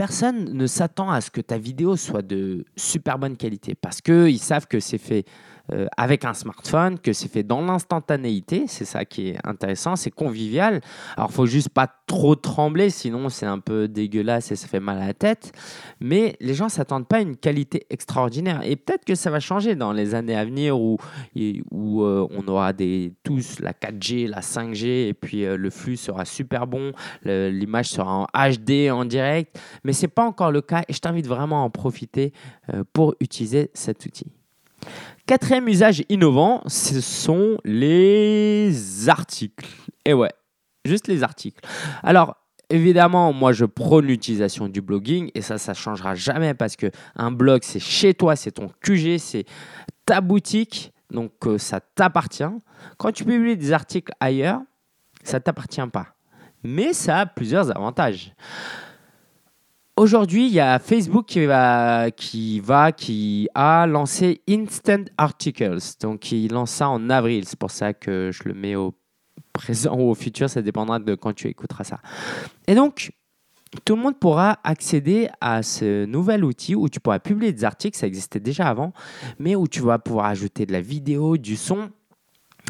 personne 0.00 0.54
ne 0.54 0.66
s'attend 0.66 1.10
à 1.10 1.20
ce 1.20 1.30
que 1.30 1.42
ta 1.42 1.58
vidéo 1.58 1.94
soit 1.94 2.22
de 2.22 2.64
super 2.74 3.18
bonne 3.18 3.36
qualité 3.36 3.74
parce 3.74 4.00
qu'ils 4.00 4.38
savent 4.38 4.66
que 4.66 4.80
c'est 4.80 4.96
fait 4.96 5.26
euh, 5.72 5.86
avec 5.96 6.24
un 6.24 6.34
smartphone, 6.34 6.98
que 6.98 7.12
c'est 7.12 7.30
fait 7.30 7.42
dans 7.42 7.60
l'instantanéité. 7.60 8.64
C'est 8.66 8.84
ça 8.84 9.04
qui 9.04 9.28
est 9.28 9.38
intéressant, 9.44 9.94
c'est 9.94 10.10
convivial. 10.10 10.80
Alors, 11.16 11.30
faut 11.30 11.46
juste 11.46 11.68
pas 11.68 11.86
trop 12.06 12.34
trembler, 12.34 12.90
sinon 12.90 13.28
c'est 13.28 13.46
un 13.46 13.58
peu 13.60 13.86
dégueulasse 13.86 14.50
et 14.50 14.56
ça 14.56 14.66
fait 14.66 14.80
mal 14.80 15.00
à 15.00 15.06
la 15.06 15.14
tête. 15.14 15.52
Mais 16.00 16.36
les 16.40 16.54
gens 16.54 16.68
s'attendent 16.68 17.06
pas 17.06 17.18
à 17.18 17.20
une 17.20 17.36
qualité 17.36 17.86
extraordinaire. 17.90 18.62
Et 18.64 18.74
peut-être 18.74 19.04
que 19.04 19.14
ça 19.14 19.30
va 19.30 19.38
changer 19.38 19.76
dans 19.76 19.92
les 19.92 20.14
années 20.14 20.34
à 20.34 20.44
venir 20.44 20.80
où, 20.80 20.98
euh, 21.36 22.26
on 22.30 22.48
aura 22.48 22.72
tous 23.22 23.60
la 23.60 23.72
4G, 23.72 24.26
la 24.26 24.40
5G, 24.40 25.08
et 25.08 25.14
puis 25.14 25.44
euh, 25.44 25.56
le 25.56 25.70
flux 25.70 25.96
sera 25.96 26.24
super 26.24 26.66
bon, 26.66 26.92
l'image 27.24 27.90
sera 27.90 28.12
en 28.12 28.26
HD, 28.48 28.90
en 28.90 29.04
direct. 29.04 29.60
Mais 29.84 29.92
c'est 29.92 30.08
pas 30.08 30.24
encore 30.24 30.50
le 30.50 30.62
cas 30.62 30.82
et 30.88 30.92
je 30.92 30.98
t'invite 31.00 31.26
vraiment 31.26 31.62
à 31.62 31.64
en 31.64 31.70
profiter 31.70 32.32
pour 32.92 33.14
utiliser 33.20 33.70
cet 33.74 34.06
outil. 34.06 34.26
Quatrième 35.30 35.68
usage 35.68 36.02
innovant, 36.08 36.60
ce 36.66 37.00
sont 37.00 37.58
les 37.64 39.08
articles. 39.08 39.64
Et 40.04 40.12
ouais, 40.12 40.32
juste 40.84 41.06
les 41.06 41.22
articles. 41.22 41.60
Alors, 42.02 42.34
évidemment, 42.68 43.32
moi, 43.32 43.52
je 43.52 43.64
prône 43.64 44.06
l'utilisation 44.06 44.66
du 44.66 44.80
blogging 44.80 45.30
et 45.36 45.40
ça, 45.40 45.56
ça 45.56 45.70
ne 45.70 45.76
changera 45.76 46.16
jamais 46.16 46.52
parce 46.54 46.74
que 46.74 46.90
un 47.14 47.30
blog, 47.30 47.60
c'est 47.62 47.78
chez 47.78 48.12
toi, 48.12 48.34
c'est 48.34 48.50
ton 48.50 48.72
QG, 48.80 49.18
c'est 49.18 49.44
ta 50.04 50.20
boutique, 50.20 50.92
donc 51.12 51.30
euh, 51.46 51.58
ça 51.58 51.78
t'appartient. 51.78 52.42
Quand 52.98 53.12
tu 53.12 53.24
publies 53.24 53.56
des 53.56 53.72
articles 53.72 54.12
ailleurs, 54.18 54.60
ça 55.22 55.36
ne 55.36 55.44
t'appartient 55.44 55.86
pas. 55.92 56.08
Mais 56.64 56.92
ça 56.92 57.20
a 57.20 57.26
plusieurs 57.26 57.70
avantages. 57.70 58.34
Aujourd'hui, 60.00 60.46
il 60.46 60.54
y 60.54 60.60
a 60.60 60.78
Facebook 60.78 61.26
qui 61.26 61.44
va, 61.44 62.10
qui 62.10 62.58
va, 62.60 62.90
qui 62.90 63.50
a 63.54 63.86
lancé 63.86 64.40
Instant 64.48 65.04
Articles. 65.18 65.76
Donc, 66.00 66.32
il 66.32 66.50
lance 66.54 66.70
ça 66.70 66.88
en 66.88 67.10
avril. 67.10 67.44
C'est 67.46 67.58
pour 67.58 67.70
ça 67.70 67.92
que 67.92 68.30
je 68.32 68.44
le 68.48 68.54
mets 68.54 68.76
au 68.76 68.94
présent 69.52 69.94
ou 69.94 70.08
au 70.08 70.14
futur. 70.14 70.48
Ça 70.48 70.62
dépendra 70.62 71.00
de 71.00 71.14
quand 71.14 71.34
tu 71.34 71.48
écouteras 71.48 71.84
ça. 71.84 71.98
Et 72.66 72.74
donc, 72.74 73.10
tout 73.84 73.94
le 73.94 74.00
monde 74.00 74.18
pourra 74.18 74.58
accéder 74.64 75.28
à 75.38 75.62
ce 75.62 76.06
nouvel 76.06 76.46
outil 76.46 76.74
où 76.74 76.88
tu 76.88 76.98
pourras 76.98 77.18
publier 77.18 77.52
des 77.52 77.66
articles. 77.66 77.98
Ça 77.98 78.06
existait 78.06 78.40
déjà 78.40 78.68
avant, 78.68 78.94
mais 79.38 79.54
où 79.54 79.68
tu 79.68 79.82
vas 79.82 79.98
pouvoir 79.98 80.24
ajouter 80.24 80.64
de 80.64 80.72
la 80.72 80.80
vidéo, 80.80 81.36
du 81.36 81.56
son 81.56 81.90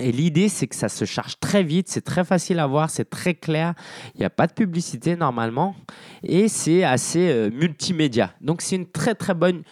et 0.01 0.13
l'idée, 0.13 0.49
c'est 0.49 0.67
que 0.67 0.77
ça 0.77 0.89
se 0.89 1.05
charge 1.05 1.39
très 1.41 1.63
vite, 1.63 1.89
c'est 1.89 2.01
très 2.01 2.25
facile 2.25 2.59
à 2.59 2.67
voir, 2.67 2.91
c'est 2.91 3.09
très 3.09 3.35
clair. 3.35 3.75
Il 4.15 4.21
n'y 4.21 4.25
a 4.25 4.31
pas 4.31 4.47
de 4.47 4.53
publicité 4.53 5.17
normalement 5.17 5.75
et 6.23 6.49
c'est 6.49 6.85
assez 6.85 7.31
euh, 7.31 7.51
multimédia. 7.51 8.33
Donc, 8.41 8.63
c'est 8.63 8.77
une 8.77 8.91
très 8.91 9.15
très 9.15 9.35
bonne 9.35 9.63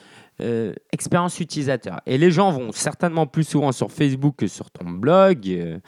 euh, 0.41 0.73
expérience 0.93 1.41
utilisateur. 1.41 2.01
Et 2.07 2.19
les 2.19 2.31
gens 2.31 2.51
vont 2.51 2.73
certainement 2.73 3.27
plus 3.27 3.45
souvent 3.45 3.73
sur 3.73 3.91
Facebook 3.91 4.37
que 4.37 4.47
sur 4.47 4.71
ton 4.71 4.89
blog. 4.91 5.49
Euh, 5.49 5.79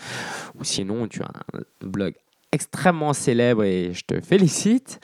ou 0.59 0.65
sinon, 0.65 1.07
tu 1.07 1.23
as 1.23 1.31
un 1.55 1.87
blog 1.87 2.15
extrêmement 2.53 3.13
célèbre 3.13 3.65
et 3.65 3.93
je 3.93 4.05
te 4.05 4.21
félicite. 4.21 5.01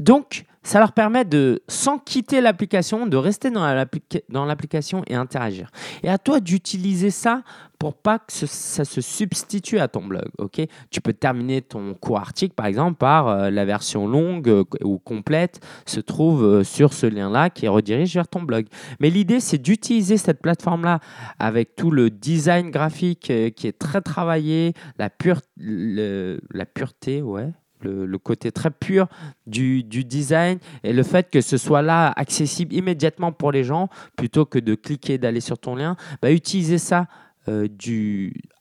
Donc, 0.00 0.44
ça 0.64 0.80
leur 0.80 0.92
permet 0.92 1.24
de, 1.24 1.62
sans 1.68 1.98
quitter 1.98 2.40
l'application, 2.40 3.06
de 3.06 3.16
rester 3.16 3.50
dans 3.50 4.44
l'application 4.44 5.02
et 5.06 5.14
interagir. 5.14 5.70
Et 6.02 6.08
à 6.08 6.18
toi 6.18 6.40
d'utiliser 6.40 7.10
ça 7.10 7.42
pour 7.78 7.94
pas 7.94 8.18
que 8.18 8.32
ça 8.32 8.84
se 8.86 9.00
substitue 9.02 9.78
à 9.78 9.88
ton 9.88 10.04
blog. 10.06 10.28
ok? 10.38 10.62
Tu 10.90 11.00
peux 11.02 11.12
terminer 11.12 11.60
ton 11.60 11.92
court 11.92 12.18
article, 12.18 12.54
par 12.54 12.64
exemple, 12.64 12.96
par 12.96 13.28
euh, 13.28 13.50
la 13.50 13.66
version 13.66 14.06
longue 14.06 14.48
euh, 14.48 14.64
ou 14.82 14.98
complète 14.98 15.60
se 15.84 16.00
trouve 16.00 16.44
euh, 16.44 16.64
sur 16.64 16.94
ce 16.94 17.04
lien-là 17.04 17.50
qui 17.50 17.68
redirige 17.68 18.14
vers 18.14 18.26
ton 18.26 18.42
blog. 18.42 18.66
Mais 19.00 19.10
l'idée, 19.10 19.38
c'est 19.38 19.58
d'utiliser 19.58 20.16
cette 20.16 20.40
plateforme-là 20.40 21.00
avec 21.38 21.76
tout 21.76 21.90
le 21.90 22.08
design 22.08 22.70
graphique 22.70 23.30
qui 23.54 23.66
est 23.66 23.78
très 23.78 24.00
travaillé, 24.00 24.72
la, 24.98 25.10
pure, 25.10 25.40
la 25.58 26.64
pureté, 26.64 27.20
ouais, 27.20 27.50
le, 27.84 28.18
côté 28.18 28.50
très 28.52 28.70
pur 28.70 29.06
du, 29.46 29.82
design 29.82 30.58
et 30.82 30.92
le 30.92 31.02
fait 31.02 31.30
que 31.30 31.40
ce 31.40 31.56
soit 31.56 31.82
là 31.82 32.12
accessible 32.16 32.74
immédiatement 32.74 33.32
pour 33.32 33.52
les 33.52 33.64
gens 33.64 33.88
plutôt 34.16 34.44
que 34.44 34.58
de 34.58 34.74
cliquer, 34.74 35.18
d'aller 35.18 35.40
sur 35.40 35.58
ton 35.58 35.76
lien, 35.76 35.96
bah, 36.22 36.32
utiliser 36.32 36.78
ça 36.78 37.06
euh, 37.48 37.68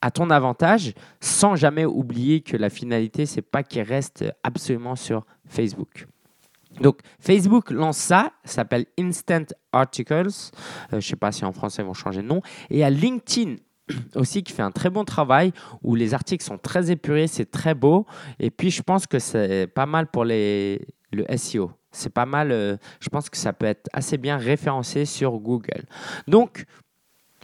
à 0.01 0.11
ton 0.11 0.29
avantage 0.29 0.93
sans 1.21 1.55
jamais 1.55 1.85
oublier 1.85 2.41
que 2.41 2.57
la 2.57 2.69
finalité, 2.69 3.25
c'est 3.25 3.41
pas 3.41 3.63
qu'il 3.63 3.81
reste 3.81 4.25
absolument 4.43 4.95
sur 4.95 5.25
Facebook. 5.47 6.05
Donc 6.81 6.99
Facebook 7.19 7.71
lance 7.71 7.97
ça, 7.97 8.31
ça 8.43 8.55
s'appelle 8.55 8.85
Instant 8.99 9.45
Articles. 9.71 10.13
Euh, 10.13 10.29
je 10.91 10.95
ne 10.95 11.01
sais 11.01 11.15
pas 11.15 11.31
si 11.31 11.45
en 11.45 11.53
français 11.53 11.81
ils 11.81 11.85
vont 11.85 11.93
changer 11.93 12.21
de 12.21 12.27
nom. 12.27 12.41
Et 12.69 12.83
a 12.83 12.89
LinkedIn 12.89 13.55
aussi 14.15 14.43
qui 14.43 14.53
fait 14.53 14.61
un 14.61 14.71
très 14.71 14.89
bon 14.89 15.03
travail 15.03 15.51
où 15.81 15.95
les 15.95 16.13
articles 16.13 16.43
sont 16.43 16.57
très 16.57 16.91
épurés, 16.91 17.27
c'est 17.27 17.49
très 17.49 17.73
beau. 17.73 18.05
Et 18.39 18.49
puis 18.49 18.71
je 18.71 18.81
pense 18.81 19.07
que 19.07 19.19
c'est 19.19 19.67
pas 19.67 19.85
mal 19.85 20.07
pour 20.07 20.25
les, 20.25 20.87
le 21.11 21.25
SEO. 21.37 21.71
C'est 21.91 22.11
pas 22.11 22.25
mal, 22.25 22.51
euh, 22.51 22.75
je 22.99 23.09
pense 23.09 23.29
que 23.29 23.37
ça 23.37 23.53
peut 23.53 23.67
être 23.67 23.87
assez 23.93 24.17
bien 24.17 24.37
référencé 24.37 25.05
sur 25.05 25.33
Google. 25.33 25.83
Donc, 26.27 26.65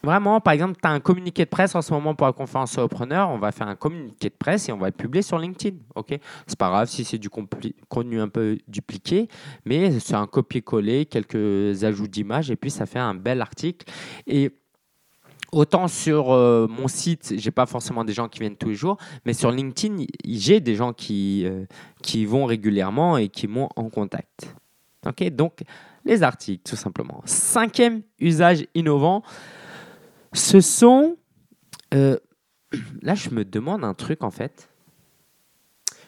Vraiment, 0.03 0.39
par 0.39 0.53
exemple, 0.53 0.77
tu 0.81 0.87
as 0.87 0.91
un 0.91 0.99
communiqué 0.99 1.43
de 1.43 1.49
presse 1.49 1.75
en 1.75 1.81
ce 1.81 1.93
moment 1.93 2.15
pour 2.15 2.25
la 2.25 2.33
conférence 2.33 2.71
solopreneur, 2.71 3.29
on 3.29 3.37
va 3.37 3.51
faire 3.51 3.67
un 3.67 3.75
communiqué 3.75 4.29
de 4.29 4.33
presse 4.33 4.69
et 4.69 4.71
on 4.71 4.77
va 4.77 4.87
le 4.87 4.93
publier 4.93 5.21
sur 5.21 5.37
LinkedIn. 5.37 5.77
Ok, 5.95 6.17
c'est 6.47 6.57
pas 6.57 6.69
grave 6.69 6.87
si 6.87 7.03
c'est 7.03 7.17
du 7.17 7.29
contenu 7.29 8.21
un 8.21 8.29
peu 8.29 8.57
dupliqué, 8.67 9.27
mais 9.65 9.99
c'est 9.99 10.15
un 10.15 10.27
copier-coller, 10.27 11.05
quelques 11.05 11.83
ajouts 11.83 12.07
d'images 12.07 12.49
et 12.49 12.55
puis 12.55 12.71
ça 12.71 12.85
fait 12.85 12.99
un 12.99 13.13
bel 13.13 13.41
article. 13.41 13.85
Et 14.25 14.51
Autant 15.51 15.87
sur 15.87 16.31
euh, 16.31 16.67
mon 16.67 16.87
site, 16.87 17.33
j'ai 17.37 17.49
pas 17.49 17.65
forcément 17.65 18.03
des 18.03 18.13
gens 18.13 18.27
qui 18.27 18.39
viennent 18.39 18.55
tous 18.55 18.69
les 18.69 18.75
jours, 18.75 18.97
mais 19.25 19.33
sur 19.33 19.51
LinkedIn, 19.51 20.05
j'ai 20.23 20.59
des 20.59 20.75
gens 20.75 20.93
qui, 20.93 21.43
euh, 21.45 21.65
qui 22.03 22.25
vont 22.25 22.45
régulièrement 22.45 23.17
et 23.17 23.29
qui 23.29 23.47
m'ont 23.47 23.69
en 23.75 23.89
contact. 23.89 24.53
Ok, 25.07 25.23
donc 25.29 25.63
les 26.05 26.21
articles, 26.21 26.69
tout 26.69 26.75
simplement. 26.75 27.21
Cinquième 27.25 28.03
usage 28.19 28.65
innovant, 28.75 29.23
ce 30.33 30.61
sont. 30.61 31.17
Euh, 31.95 32.17
là, 33.01 33.15
je 33.15 33.31
me 33.31 33.43
demande 33.43 33.83
un 33.83 33.95
truc 33.95 34.23
en 34.23 34.31
fait. 34.31 34.69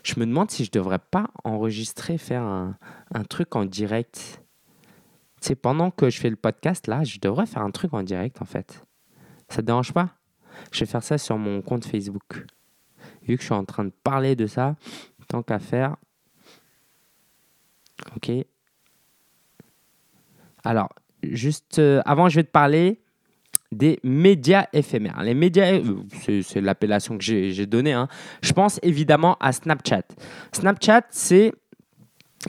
Je 0.03 0.19
me 0.19 0.25
demande 0.25 0.51
si 0.51 0.65
je 0.65 0.71
devrais 0.71 0.99
pas 0.99 1.29
enregistrer, 1.43 2.17
faire 2.17 2.43
un, 2.43 2.75
un 3.13 3.23
truc 3.23 3.55
en 3.55 3.65
direct. 3.65 4.43
C'est 5.39 5.55
pendant 5.55 5.89
que 5.89 6.11
je 6.11 6.19
fais 6.19 6.29
le 6.29 6.35
podcast, 6.35 6.85
là, 6.85 7.03
je 7.03 7.17
devrais 7.19 7.47
faire 7.47 7.63
un 7.63 7.71
truc 7.71 7.93
en 7.93 8.03
direct 8.03 8.39
en 8.41 8.45
fait. 8.45 8.83
Ça 9.51 9.57
te 9.57 9.67
dérange 9.67 9.91
pas? 9.91 10.09
Je 10.71 10.79
vais 10.79 10.85
faire 10.85 11.03
ça 11.03 11.17
sur 11.17 11.37
mon 11.37 11.61
compte 11.61 11.85
Facebook. 11.85 12.45
Vu 13.23 13.35
que 13.35 13.41
je 13.41 13.47
suis 13.47 13.53
en 13.53 13.65
train 13.65 13.83
de 13.83 13.91
parler 14.03 14.35
de 14.35 14.47
ça, 14.47 14.75
tant 15.27 15.43
qu'à 15.43 15.59
faire. 15.59 15.97
Ok. 18.15 18.31
Alors, 20.63 20.89
juste 21.21 21.79
euh, 21.79 22.01
avant, 22.05 22.29
je 22.29 22.37
vais 22.37 22.43
te 22.43 22.51
parler 22.51 23.01
des 23.71 23.99
médias 24.03 24.67
éphémères. 24.73 25.21
Les 25.21 25.33
médias, 25.33 25.79
c'est 26.43 26.61
l'appellation 26.61 27.17
que 27.17 27.23
j'ai 27.23 27.65
donnée. 27.65 27.93
Hein. 27.93 28.07
Je 28.41 28.53
pense 28.53 28.79
évidemment 28.83 29.37
à 29.39 29.51
Snapchat. 29.51 30.03
Snapchat, 30.51 31.03
c'est 31.09 31.53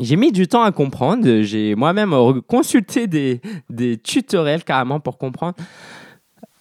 j'ai 0.01 0.17
mis 0.17 0.33
du 0.33 0.49
temps 0.49 0.63
à 0.63 0.73
comprendre. 0.73 1.43
J'ai 1.43 1.75
moi-même 1.75 2.15
consulté 2.49 3.07
des, 3.07 3.41
des, 3.69 3.99
tutoriels 3.99 4.65
carrément 4.65 5.01
pour 5.01 5.19
comprendre. 5.19 5.57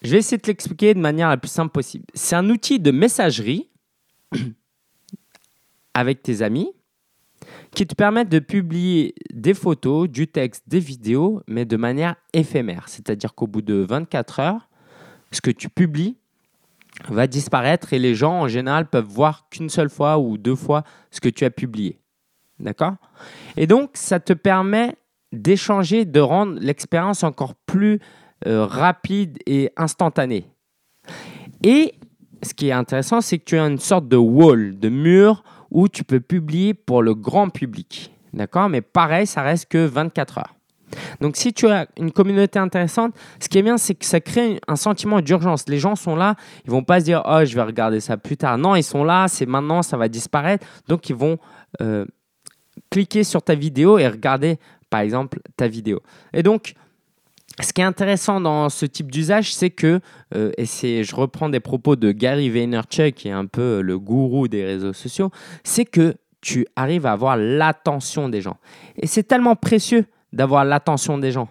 Je 0.01 0.11
vais 0.11 0.17
essayer 0.17 0.37
de 0.37 0.47
l'expliquer 0.47 0.93
de 0.93 0.99
manière 0.99 1.29
la 1.29 1.37
plus 1.37 1.49
simple 1.49 1.71
possible. 1.71 2.05
C'est 2.13 2.35
un 2.35 2.49
outil 2.49 2.79
de 2.79 2.91
messagerie 2.91 3.69
avec 5.93 6.23
tes 6.23 6.41
amis 6.41 6.71
qui 7.71 7.87
te 7.87 7.95
permet 7.95 8.25
de 8.25 8.39
publier 8.39 9.15
des 9.31 9.53
photos, 9.53 10.09
du 10.09 10.27
texte, 10.27 10.63
des 10.67 10.79
vidéos, 10.79 11.41
mais 11.47 11.65
de 11.65 11.77
manière 11.77 12.15
éphémère. 12.33 12.85
C'est-à-dire 12.87 13.33
qu'au 13.33 13.47
bout 13.47 13.61
de 13.61 13.75
24 13.75 14.39
heures, 14.39 14.69
ce 15.31 15.39
que 15.41 15.51
tu 15.51 15.69
publies 15.69 16.17
va 17.07 17.27
disparaître 17.27 17.93
et 17.93 17.99
les 17.99 18.15
gens 18.15 18.41
en 18.41 18.47
général 18.47 18.89
peuvent 18.89 19.05
voir 19.05 19.47
qu'une 19.49 19.69
seule 19.69 19.89
fois 19.89 20.19
ou 20.19 20.37
deux 20.37 20.55
fois 20.55 20.83
ce 21.11 21.21
que 21.21 21.29
tu 21.29 21.45
as 21.45 21.49
publié. 21.49 21.99
D'accord? 22.59 22.95
Et 23.55 23.67
donc, 23.67 23.91
ça 23.93 24.19
te 24.19 24.33
permet 24.33 24.95
d'échanger, 25.31 26.05
de 26.05 26.19
rendre 26.19 26.59
l'expérience 26.59 27.23
encore 27.23 27.55
plus 27.55 27.99
euh, 28.47 28.65
rapide 28.65 29.37
et 29.45 29.71
instantanée. 29.77 30.45
Et 31.63 31.93
ce 32.43 32.53
qui 32.53 32.69
est 32.69 32.73
intéressant, 32.73 33.21
c'est 33.21 33.37
que 33.37 33.45
tu 33.45 33.57
as 33.57 33.65
une 33.65 33.79
sorte 33.79 34.07
de 34.07 34.17
wall, 34.17 34.79
de 34.79 34.89
mur 34.89 35.43
où 35.69 35.87
tu 35.87 36.03
peux 36.03 36.19
publier 36.19 36.73
pour 36.73 37.01
le 37.01 37.13
grand 37.15 37.49
public. 37.49 38.11
D'accord? 38.33 38.69
Mais 38.69 38.81
pareil, 38.81 39.27
ça 39.27 39.41
reste 39.41 39.67
que 39.67 39.85
24 39.85 40.39
heures. 40.39 40.55
Donc, 41.21 41.37
si 41.37 41.53
tu 41.53 41.67
as 41.67 41.87
une 41.97 42.11
communauté 42.11 42.59
intéressante, 42.59 43.13
ce 43.39 43.47
qui 43.47 43.57
est 43.57 43.61
bien, 43.61 43.77
c'est 43.77 43.95
que 43.95 44.05
ça 44.05 44.19
crée 44.19 44.59
un 44.67 44.75
sentiment 44.75 45.21
d'urgence. 45.21 45.67
Les 45.69 45.79
gens 45.79 45.95
sont 45.95 46.15
là, 46.15 46.35
ils 46.65 46.71
vont 46.71 46.83
pas 46.83 46.99
se 46.99 47.05
dire 47.05 47.21
Oh, 47.25 47.45
je 47.45 47.55
vais 47.55 47.61
regarder 47.61 47.99
ça 47.99 48.17
plus 48.17 48.37
tard. 48.37 48.57
Non, 48.57 48.75
ils 48.75 48.83
sont 48.83 49.03
là, 49.03 49.27
c'est 49.27 49.45
maintenant, 49.45 49.81
ça 49.83 49.97
va 49.97 50.09
disparaître. 50.09 50.65
Donc, 50.87 51.09
ils 51.09 51.15
vont 51.15 51.37
euh, 51.81 52.05
cliquer 52.89 53.23
sur 53.23 53.41
ta 53.41 53.55
vidéo 53.55 53.97
et 53.97 54.07
regarder, 54.07 54.59
par 54.89 55.01
exemple, 55.01 55.39
ta 55.55 55.67
vidéo. 55.67 56.01
Et 56.33 56.43
donc, 56.43 56.73
ce 57.59 57.73
qui 57.73 57.81
est 57.81 57.85
intéressant 57.85 58.39
dans 58.39 58.69
ce 58.69 58.85
type 58.85 59.11
d'usage, 59.11 59.53
c'est 59.53 59.69
que, 59.69 59.99
euh, 60.35 60.51
et 60.57 60.65
c'est, 60.65 61.03
je 61.03 61.15
reprends 61.15 61.49
des 61.49 61.59
propos 61.59 61.95
de 61.95 62.11
Gary 62.11 62.49
Vaynerchuk, 62.49 63.15
qui 63.15 63.27
est 63.27 63.33
un 63.33 63.45
peu 63.45 63.81
le 63.81 63.99
gourou 63.99 64.47
des 64.47 64.63
réseaux 64.63 64.93
sociaux, 64.93 65.31
c'est 65.63 65.85
que 65.85 66.15
tu 66.39 66.65
arrives 66.75 67.05
à 67.05 67.11
avoir 67.11 67.37
l'attention 67.37 68.29
des 68.29 68.41
gens. 68.41 68.57
Et 68.97 69.07
c'est 69.07 69.23
tellement 69.23 69.55
précieux 69.55 70.05
d'avoir 70.33 70.65
l'attention 70.65 71.17
des 71.17 71.31
gens. 71.31 71.49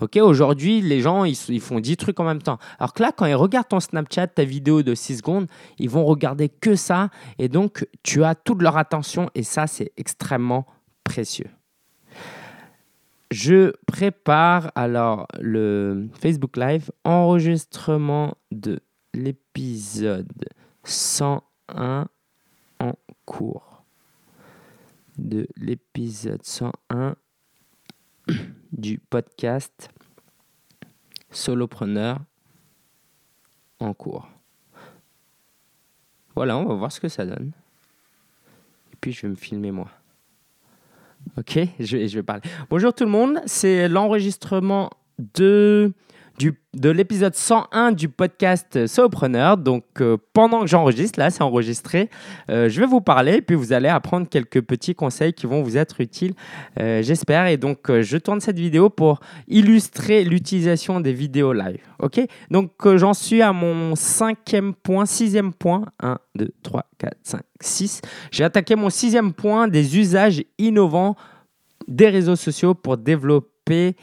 Ok, 0.00 0.16
aujourd'hui, 0.16 0.80
les 0.80 1.00
gens, 1.00 1.24
ils, 1.24 1.38
ils, 1.48 1.60
font 1.60 1.78
10 1.78 1.96
trucs 1.96 2.18
en 2.18 2.24
même 2.24 2.42
temps. 2.42 2.58
Alors 2.80 2.92
que 2.92 3.02
là, 3.02 3.12
quand 3.16 3.26
ils 3.26 3.34
regardent 3.34 3.68
ton 3.68 3.80
Snapchat, 3.80 4.28
ta 4.28 4.44
vidéo 4.44 4.82
de 4.82 4.94
6 4.94 5.18
secondes, 5.18 5.46
ils 5.78 5.88
vont 5.88 6.04
regarder 6.04 6.48
que 6.48 6.74
ça. 6.74 7.10
Et 7.38 7.48
donc, 7.48 7.86
tu 8.02 8.24
as 8.24 8.34
toute 8.34 8.60
leur 8.60 8.76
attention. 8.76 9.30
Et 9.36 9.44
ça, 9.44 9.68
c'est 9.68 9.92
extrêmement 9.96 10.66
précieux. 11.04 11.46
Je 13.34 13.72
prépare 13.88 14.70
alors 14.76 15.26
le 15.40 16.08
Facebook 16.20 16.56
Live, 16.56 16.92
enregistrement 17.02 18.36
de 18.52 18.78
l'épisode 19.12 20.30
101 20.84 22.06
en 22.78 22.92
cours. 23.24 23.82
De 25.18 25.48
l'épisode 25.56 26.44
101 26.44 27.16
du 28.72 29.00
podcast 29.00 29.90
Solopreneur 31.32 32.20
en 33.80 33.94
cours. 33.94 34.28
Voilà, 36.36 36.56
on 36.56 36.66
va 36.66 36.74
voir 36.76 36.92
ce 36.92 37.00
que 37.00 37.08
ça 37.08 37.26
donne. 37.26 37.50
Et 38.92 38.96
puis 39.00 39.10
je 39.10 39.22
vais 39.22 39.30
me 39.30 39.34
filmer 39.34 39.72
moi. 39.72 39.90
Ok, 41.36 41.58
je 41.80 41.96
vais, 41.96 42.08
je 42.08 42.16
vais 42.16 42.22
parler. 42.22 42.42
Bonjour 42.70 42.94
tout 42.94 43.04
le 43.04 43.10
monde, 43.10 43.40
c'est 43.46 43.88
l'enregistrement 43.88 44.90
de 45.18 45.92
de 46.38 46.90
l'épisode 46.90 47.34
101 47.34 47.92
du 47.92 48.08
podcast 48.08 48.86
Solopreneur. 48.86 49.56
Donc, 49.56 49.84
euh, 50.00 50.16
pendant 50.32 50.62
que 50.62 50.66
j'enregistre, 50.66 51.18
là, 51.18 51.30
c'est 51.30 51.42
enregistré, 51.42 52.10
euh, 52.50 52.68
je 52.68 52.80
vais 52.80 52.86
vous 52.86 53.00
parler, 53.00 53.40
puis 53.40 53.54
vous 53.54 53.72
allez 53.72 53.88
apprendre 53.88 54.28
quelques 54.28 54.60
petits 54.62 54.94
conseils 54.94 55.32
qui 55.32 55.46
vont 55.46 55.62
vous 55.62 55.76
être 55.76 56.00
utiles, 56.00 56.34
euh, 56.80 57.02
j'espère. 57.02 57.46
Et 57.46 57.56
donc, 57.56 57.90
je 58.00 58.16
tourne 58.16 58.40
cette 58.40 58.58
vidéo 58.58 58.90
pour 58.90 59.20
illustrer 59.46 60.24
l'utilisation 60.24 61.00
des 61.00 61.12
vidéos 61.12 61.52
live. 61.52 61.80
OK? 62.00 62.20
Donc, 62.50 62.72
j'en 62.96 63.14
suis 63.14 63.40
à 63.40 63.52
mon 63.52 63.94
cinquième 63.94 64.74
point, 64.74 65.06
sixième 65.06 65.52
point. 65.52 65.84
1, 66.00 66.18
2, 66.34 66.50
3, 66.62 66.86
4, 66.98 67.16
5, 67.22 67.40
6. 67.60 68.02
J'ai 68.32 68.44
attaqué 68.44 68.74
mon 68.74 68.90
sixième 68.90 69.32
point 69.32 69.68
des 69.68 69.98
usages 69.98 70.42
innovants 70.58 71.14
des 71.86 72.08
réseaux 72.08 72.36
sociaux 72.36 72.74
pour 72.74 72.96
développer 72.96 73.96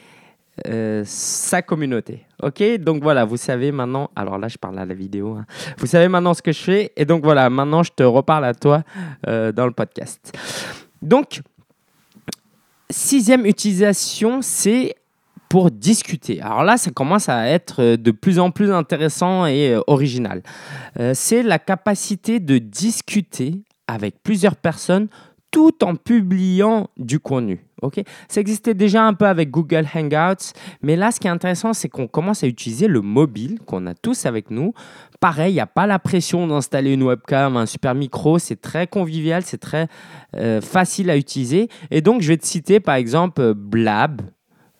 euh, 0.67 1.03
sa 1.05 1.61
communauté. 1.61 2.25
Ok, 2.41 2.63
donc 2.79 3.01
voilà, 3.03 3.25
vous 3.25 3.37
savez 3.37 3.71
maintenant. 3.71 4.09
Alors 4.15 4.37
là, 4.37 4.47
je 4.47 4.57
parle 4.57 4.79
à 4.79 4.85
la 4.85 4.93
vidéo. 4.93 5.35
Hein. 5.35 5.45
Vous 5.77 5.87
savez 5.87 6.07
maintenant 6.07 6.33
ce 6.33 6.41
que 6.41 6.51
je 6.51 6.59
fais. 6.59 6.91
Et 6.95 7.05
donc 7.05 7.23
voilà, 7.23 7.49
maintenant, 7.49 7.83
je 7.83 7.91
te 7.91 8.03
reparle 8.03 8.45
à 8.45 8.53
toi 8.53 8.83
euh, 9.27 9.51
dans 9.51 9.65
le 9.65 9.71
podcast. 9.71 10.37
Donc, 11.01 11.41
sixième 12.89 13.45
utilisation, 13.45 14.41
c'est 14.41 14.95
pour 15.49 15.71
discuter. 15.71 16.41
Alors 16.41 16.63
là, 16.63 16.77
ça 16.77 16.91
commence 16.91 17.27
à 17.27 17.47
être 17.47 17.95
de 17.95 18.11
plus 18.11 18.39
en 18.39 18.51
plus 18.51 18.71
intéressant 18.71 19.45
et 19.45 19.73
euh, 19.73 19.81
original. 19.87 20.41
c'est 21.13 21.43
la 21.43 21.59
capacité 21.59 22.39
de 22.39 22.57
discuter 22.57 23.63
avec 23.87 24.23
plusieurs 24.23 24.55
personnes 24.55 25.07
tout 25.51 25.83
en 25.83 25.95
publiant 25.95 26.89
du 26.97 27.19
contenu. 27.19 27.59
ok? 27.81 28.01
Ça 28.29 28.39
existait 28.39 28.73
déjà 28.73 29.05
un 29.05 29.13
peu 29.13 29.25
avec 29.25 29.51
Google 29.51 29.85
Hangouts, 29.93 30.53
mais 30.81 30.95
là, 30.95 31.11
ce 31.11 31.19
qui 31.19 31.27
est 31.27 31.31
intéressant, 31.31 31.73
c'est 31.73 31.89
qu'on 31.89 32.07
commence 32.07 32.43
à 32.43 32.47
utiliser 32.47 32.87
le 32.87 33.01
mobile 33.01 33.59
qu'on 33.65 33.85
a 33.85 33.93
tous 33.93 34.25
avec 34.25 34.49
nous. 34.49 34.73
Pareil, 35.19 35.51
il 35.51 35.55
n'y 35.55 35.61
a 35.61 35.67
pas 35.67 35.87
la 35.87 35.99
pression 35.99 36.47
d'installer 36.47 36.93
une 36.93 37.03
webcam, 37.03 37.57
un 37.57 37.65
super 37.65 37.93
micro, 37.93 38.39
c'est 38.39 38.61
très 38.61 38.87
convivial, 38.87 39.43
c'est 39.43 39.57
très 39.57 39.87
euh, 40.35 40.61
facile 40.61 41.09
à 41.09 41.17
utiliser. 41.17 41.67
Et 41.91 42.01
donc, 42.01 42.21
je 42.21 42.29
vais 42.29 42.37
te 42.37 42.45
citer 42.45 42.79
par 42.79 42.95
exemple 42.95 43.53
Blab, 43.53 44.21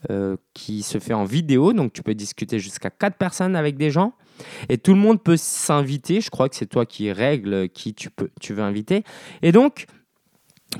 euh, 0.10 0.36
qui 0.56 0.82
se 0.82 0.98
fait 0.98 1.14
en 1.14 1.26
vidéo, 1.26 1.74
donc 1.74 1.94
tu 1.94 2.02
peux 2.02 2.16
discuter 2.16 2.58
jusqu'à 2.58 2.90
4 2.90 3.18
personnes 3.18 3.56
avec 3.56 3.78
des 3.78 3.92
gens. 3.92 4.14
Et 4.70 4.80
tout 4.80 4.94
le 4.94 5.00
monde 5.00 5.22
peut 5.22 5.38
s'inviter. 5.38 6.22
Je 6.22 6.32
crois 6.32 6.50
que 6.50 6.56
c'est 6.56 6.66
toi 6.66 6.88
qui 6.88 7.12
règle 7.12 7.70
qui 7.70 7.94
tu, 7.94 8.10
peux, 8.10 8.32
tu 8.40 8.54
veux 8.54 8.64
inviter. 8.64 9.04
Et 9.44 9.52
donc, 9.52 9.86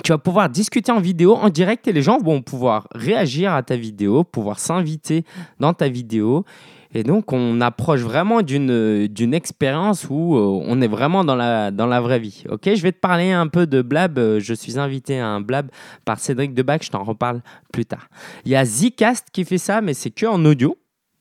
tu 0.04 0.12
vas 0.12 0.18
pouvoir 0.18 0.50
discuter 0.50 0.92
en 0.92 1.00
vidéo, 1.00 1.36
en 1.36 1.50
direct, 1.50 1.88
et 1.88 1.92
les 1.92 2.02
gens 2.02 2.18
vont 2.18 2.42
pouvoir 2.42 2.88
réagir 2.96 3.54
à 3.54 3.62
ta 3.62 3.76
vidéo, 3.76 4.24
pouvoir 4.24 4.60
s'inviter 4.60 5.26
dans 5.60 5.74
ta 5.74 5.90
vidéo. 5.90 6.46
Et 6.94 7.04
donc, 7.04 7.32
on 7.32 7.62
approche 7.62 8.02
vraiment 8.02 8.42
d'une, 8.42 9.34
expérience 9.34 10.08
où 10.10 10.36
euh, 10.36 10.64
on 10.66 10.82
est 10.82 10.88
vraiment 10.88 11.24
dans 11.24 11.36
la, 11.36 11.72
dans 11.72 11.88
la 11.88 12.02
vraie 12.02 12.20
vie. 12.20 12.44
Ok, 12.50 12.70
je 12.74 12.82
vais 12.82 12.92
te 12.92 13.00
parler 13.00 13.32
un 13.32 13.48
peu 13.48 13.66
de 13.66 13.82
Blab. 13.82 14.40
Je 14.40 14.54
suis 14.54 14.78
invité 14.78 15.20
à 15.20 15.28
un 15.28 15.40
Blab 15.40 15.72
par 16.04 16.20
Cédric 16.20 16.54
Debac. 16.54 16.84
Je 16.84 16.90
t'en 16.90 17.04
reparle 17.04 17.42
plus 17.72 17.86
tard. 17.86 18.10
Il 18.44 18.52
y 18.52 18.56
a 18.56 18.66
Zcast 18.66 19.28
qui 19.32 19.46
fait 19.46 19.58
ça, 19.58 19.80
mais 19.80 19.94
c'est 19.94 20.12
que 20.12 20.26
en 20.26 20.44
audio. 20.44 20.78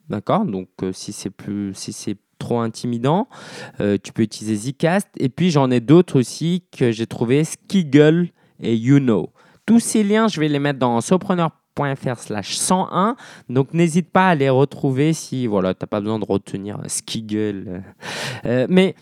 D'accord? 0.09 0.45
Donc, 0.45 0.69
euh, 0.83 0.93
si 0.93 1.13
c'est 1.13 1.31
plus, 1.31 1.73
si 1.75 1.93
c'est 1.93 2.17
trop 2.41 2.59
intimidant, 2.59 3.29
euh, 3.81 3.97
tu 4.03 4.13
peux 4.13 4.23
utiliser 4.23 4.73
Zcast. 4.73 5.09
Et 5.19 5.29
puis, 5.29 5.53
j'en 5.53 5.71
ai 5.71 5.79
d'autres 5.79 6.19
aussi 6.19 6.65
que 6.77 6.91
j'ai 6.91 7.07
trouvé 7.07 7.45
Skiggle 7.45 8.31
et 8.61 8.77
You 8.77 8.99
Know. 8.99 9.31
Tous 9.67 9.81
ces 9.81 10.03
liens, 10.03 10.29
je 10.29 10.41
vais 10.41 10.49
les 10.49 10.59
mettre 10.59 10.79
dans 10.79 11.01
sopreneur.fr 11.01 12.19
slash 12.19 12.57
101. 12.57 13.17
Donc, 13.49 13.73
n'hésite 13.73 14.11
pas 14.11 14.29
à 14.29 14.35
les 14.35 14.51
retrouver 14.51 15.13
si 15.13 15.47
voilà, 15.47 15.75
tu 15.75 15.83
n'as 15.83 15.87
pas 15.87 16.01
besoin 16.01 16.19
de 16.19 16.25
retenir 16.25 16.79
Skiggle. 16.87 17.83
Euh, 18.47 18.67
mais 18.69 18.95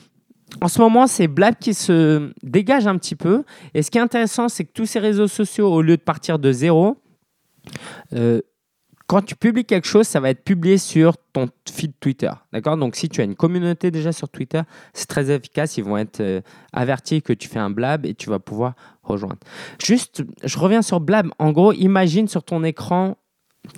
en 0.61 0.69
ce 0.69 0.81
moment, 0.81 1.07
c'est 1.07 1.29
Blab 1.29 1.57
qui 1.57 1.75
se 1.75 2.33
dégage 2.43 2.87
un 2.87 2.97
petit 2.97 3.17
peu. 3.17 3.45
Et 3.75 3.83
ce 3.83 3.91
qui 3.91 3.99
est 3.99 4.01
intéressant, 4.03 4.49
c'est 4.49 4.65
que 4.65 4.73
tous 4.73 4.87
ces 4.87 4.99
réseaux 4.99 5.29
sociaux, 5.29 5.73
au 5.73 5.83
lieu 5.83 5.97
de 5.97 6.03
partir 6.03 6.39
de 6.39 6.53
zéro, 6.53 6.97
euh, 8.15 8.41
quand 9.09 9.23
tu 9.23 9.35
publies 9.35 9.65
quelque 9.65 9.87
chose, 9.87 10.07
ça 10.07 10.21
va 10.21 10.29
être 10.29 10.45
publié 10.45 10.77
sur 10.77 11.17
ton 11.33 11.49
feed 11.69 11.93
Twitter. 11.99 12.31
D'accord? 12.53 12.77
Donc, 12.77 12.95
si 12.95 13.09
tu 13.09 13.23
as 13.23 13.25
une 13.25 13.37
communauté 13.37 13.91
déjà 13.91 14.13
sur 14.13 14.29
Twitter, 14.29 14.61
c'est 14.93 15.07
très 15.09 15.31
efficace. 15.31 15.79
Ils 15.79 15.85
vont 15.85 15.97
être 15.97 16.21
euh, 16.21 16.43
avertis 16.75 17.23
que 17.23 17.33
tu 17.33 17.49
fais 17.49 17.59
un 17.59 17.71
blab 17.71 18.05
et 18.05 18.15
tu 18.15 18.29
vas 18.29 18.39
pouvoir 18.39 18.75
rejoindre. 19.03 19.39
Juste, 19.83 20.23
je 20.45 20.59
reviens 20.59 20.83
sur 20.83 21.01
blab. 21.01 21.29
En 21.39 21.53
gros, 21.53 21.73
imagine 21.73 22.29
sur 22.29 22.43
ton 22.45 22.63
écran 22.65 23.17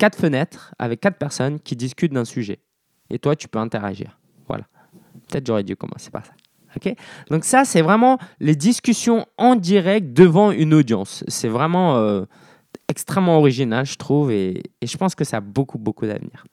quatre 0.01 0.19
fenêtres 0.19 0.75
avec 0.81 1.01
quatre 1.01 1.17
personnes 1.17 1.61
qui 1.61 1.77
discutent 1.77 2.13
d'un 2.13 2.25
sujet. 2.25 2.59
Et 3.09 3.21
toi, 3.21 3.37
tu 3.37 3.47
peux 3.47 3.61
interagir. 3.61 4.19
Voilà. 4.49 4.65
Peut-être 5.29 5.47
j'aurais 5.47 5.63
dû 5.65 5.77
commencer 5.77 6.11
par 6.11 6.27
ça. 6.27 6.33
Ok? 6.75 6.93
Donc, 7.31 7.45
ça, 7.45 7.65
c'est 7.65 7.83
vraiment 7.83 8.19
les 8.41 8.57
discussions 8.57 9.27
en 9.39 9.55
direct 9.55 10.13
devant 10.13 10.51
une 10.51 10.75
audience. 10.75 11.23
C'est 11.29 11.49
vraiment. 11.49 11.99
Euh, 11.99 12.25
extrêmement 12.91 13.39
original, 13.39 13.87
je 13.87 13.97
trouve, 13.97 14.33
et, 14.33 14.63
je 14.83 14.97
pense 14.97 15.15
que 15.15 15.25
ça 15.25 15.39
a 15.39 15.41
beaucoup, 15.41 15.79
beaucoup 15.79 16.07
d'avenir. 16.07 16.45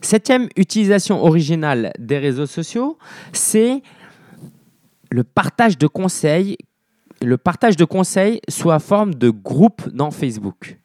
Septième 0.00 0.48
utilisation 0.56 1.24
originale 1.24 1.92
des 1.98 2.18
réseaux 2.18 2.46
sociaux, 2.46 2.98
c'est 3.32 3.82
le 5.10 5.24
partage 5.24 5.78
de 5.78 5.86
conseils, 5.86 6.56
le 7.22 7.38
partage 7.38 7.76
de 7.76 7.84
conseils 7.84 8.40
sous 8.48 8.68
la 8.68 8.78
forme 8.78 9.14
de 9.14 9.30
groupes 9.30 9.88
dans 9.88 10.10
Facebook. 10.10 10.78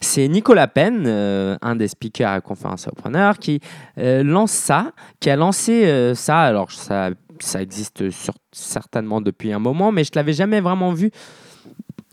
C'est 0.00 0.28
Nicolas 0.28 0.68
Penn, 0.68 1.04
euh, 1.06 1.56
un 1.62 1.74
des 1.74 1.88
speakers 1.88 2.30
à 2.30 2.40
conférence 2.42 2.86
entrepreneur, 2.86 3.38
qui 3.38 3.60
euh, 3.98 4.22
lance 4.22 4.52
ça, 4.52 4.92
qui 5.20 5.30
a 5.30 5.36
lancé 5.36 5.86
euh, 5.86 6.14
ça. 6.14 6.42
Alors, 6.42 6.70
ça, 6.70 7.10
ça 7.40 7.62
existe 7.62 8.04
certainement 8.52 9.22
depuis 9.22 9.52
un 9.52 9.58
moment, 9.58 9.90
mais 9.90 10.04
je 10.04 10.10
ne 10.12 10.16
l'avais 10.16 10.34
jamais 10.34 10.60
vraiment 10.60 10.92
vu 10.92 11.10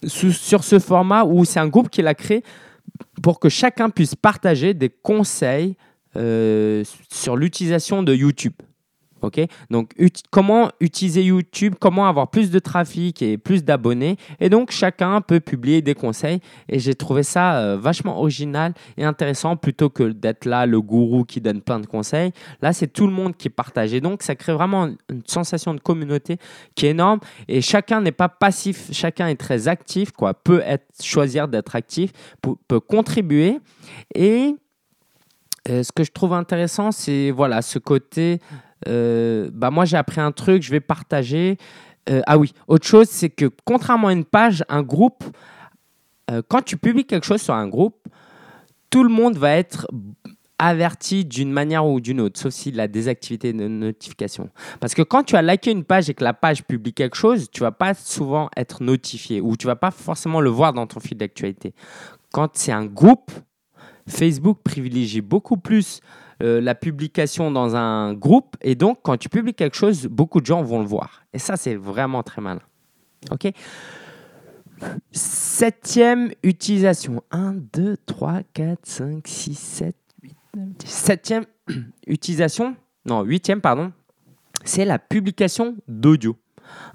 sur 0.06 0.64
ce 0.64 0.80
format 0.80 1.24
où 1.24 1.46
c'est 1.46 1.60
un 1.60 1.68
groupe 1.68 1.90
qui 1.90 2.02
l'a 2.02 2.16
créé 2.16 2.44
pour 3.22 3.40
que 3.40 3.50
chacun 3.50 3.90
puisse 3.90 4.16
partager 4.16 4.74
des 4.74 4.90
conseils 4.90 5.76
sur 6.14 7.38
l'utilisation 7.38 8.04
de 8.04 8.14
YouTube. 8.14 8.54
Ok, 9.24 9.40
donc 9.70 9.94
comment 10.30 10.72
utiliser 10.80 11.24
YouTube, 11.24 11.76
comment 11.80 12.08
avoir 12.08 12.30
plus 12.30 12.52
de 12.52 12.60
trafic 12.60 13.22
et 13.22 13.38
plus 13.38 13.64
d'abonnés? 13.64 14.18
Et 14.40 14.50
donc 14.50 14.72
chacun 14.72 15.22
peut 15.22 15.40
publier 15.40 15.82
des 15.82 15.94
conseils. 15.94 16.40
Et 16.70 16.80
j'ai 16.80 16.96
trouvé 16.96 17.24
ça 17.24 17.58
euh, 17.58 17.78
vachement 17.78 18.20
original 18.20 18.74
et 18.98 19.04
intéressant 19.04 19.56
plutôt 19.56 19.90
que 19.90 20.04
d'être 20.04 20.46
là 20.46 20.66
le 20.66 20.82
gourou 20.82 21.24
qui 21.24 21.42
donne 21.42 21.62
plein 21.62 21.80
de 21.80 21.86
conseils. 21.86 22.32
Là, 22.62 22.74
c'est 22.74 22.88
tout 22.88 23.08
le 23.08 23.14
monde 23.14 23.36
qui 23.36 23.50
partage. 23.50 23.94
Et 23.94 24.02
donc 24.02 24.24
ça 24.24 24.36
crée 24.36 24.54
vraiment 24.54 24.86
une 24.86 25.24
sensation 25.26 25.74
de 25.74 25.80
communauté 25.80 26.38
qui 26.76 26.88
est 26.88 26.92
énorme. 26.92 27.20
Et 27.48 27.62
chacun 27.62 28.02
n'est 28.02 28.12
pas 28.12 28.30
passif, 28.30 28.92
chacun 28.92 29.28
est 29.28 29.36
très 29.36 29.68
actif, 29.68 30.12
quoi. 30.12 30.34
Peut 30.34 30.64
choisir 31.02 31.48
d'être 31.48 31.76
actif, 31.76 32.12
peut, 32.42 32.80
contribuer. 32.80 33.60
Et 34.16 34.56
euh, 35.70 35.84
ce 35.84 35.92
que 35.92 36.04
je 36.04 36.12
trouve 36.12 36.34
intéressant, 36.34 36.92
c'est 36.92 37.32
voilà 37.32 37.62
ce 37.62 37.80
côté 37.80 38.40
bah 38.86 39.72
moi 39.72 39.86
j'ai 39.86 39.98
appris 39.98 40.22
un 40.22 40.32
truc, 40.32 40.64
je 40.64 40.72
vais 40.72 40.80
partager. 40.80 41.58
Euh, 42.10 42.22
ah 42.26 42.38
oui, 42.38 42.54
autre 42.68 42.88
chose, 42.88 43.08
c'est 43.10 43.30
que 43.30 43.50
contrairement 43.66 44.08
à 44.08 44.14
une 44.14 44.26
page, 44.26 44.64
un 44.70 44.82
groupe, 44.82 45.24
euh, 46.30 46.42
quand 46.48 46.62
tu 46.62 46.78
publies 46.78 47.06
quelque 47.06 47.26
chose 47.26 47.42
sur 47.42 47.54
un 47.54 47.68
groupe, 47.68 48.08
tout 48.90 49.04
le 49.04 49.10
monde 49.10 49.38
va 49.38 49.56
être 49.56 49.88
averti 50.58 51.26
d'une 51.26 51.52
manière 51.52 51.86
ou 51.86 52.00
d'une 52.00 52.22
autre, 52.22 52.40
sauf 52.40 52.54
s'il 52.54 52.80
a 52.80 52.88
des 52.88 53.08
activités 53.08 53.52
de 53.52 53.68
notification. 53.68 54.50
Parce 54.80 54.94
que 54.94 55.02
quand 55.02 55.24
tu 55.24 55.36
as 55.36 55.42
liké 55.42 55.72
une 55.72 55.84
page 55.84 56.10
et 56.10 56.14
que 56.14 56.24
la 56.24 56.34
page 56.34 56.64
publie 56.64 56.94
quelque 56.94 57.16
chose, 57.16 57.50
tu 57.52 57.62
vas 57.62 57.72
pas 57.72 57.94
souvent 57.96 58.50
être 58.56 58.84
notifié 58.84 59.42
ou 59.42 59.58
tu 59.58 59.66
vas 59.66 59.76
pas 59.76 59.92
forcément 59.92 60.40
le 60.40 60.52
voir 60.52 60.74
dans 60.74 60.86
ton 60.86 61.00
fil 61.00 61.18
d'actualité. 61.18 61.74
Quand 62.32 62.50
c'est 62.54 62.72
un 62.72 62.86
groupe, 62.86 63.32
Facebook 64.08 64.60
privilégie 64.64 65.22
beaucoup 65.22 65.58
plus 65.58 66.00
euh, 66.42 66.60
la 66.62 66.76
publication 66.76 67.52
dans 67.52 67.76
un 67.76 68.14
groupe. 68.14 68.56
Et 68.62 68.76
donc, 68.76 69.00
quand 69.04 69.18
tu 69.18 69.30
publies 69.30 69.54
quelque 69.54 69.76
chose, 69.76 70.08
beaucoup 70.08 70.42
de 70.42 70.46
gens 70.46 70.64
vont 70.64 70.80
le 70.80 70.88
voir. 70.88 71.24
Et 71.34 71.40
ça, 71.40 71.58
c'est 71.58 71.76
vraiment 71.76 72.24
très 72.24 72.42
malin. 72.42 72.62
OK 73.32 73.52
Septième 75.12 76.32
utilisation. 76.44 77.24
1, 77.32 77.54
2, 77.74 77.98
3, 78.06 78.42
4, 78.54 78.80
5, 78.84 79.28
6, 79.28 79.56
7, 79.56 79.96
8, 80.24 80.36
9, 80.56 80.68
10. 80.80 80.90
Septième 80.90 81.46
utilisation, 82.08 82.76
non, 83.06 83.24
huitième, 83.24 83.62
pardon, 83.62 83.92
c'est 84.64 84.86
la 84.86 85.00
publication 85.00 85.76
d'audio 85.88 86.36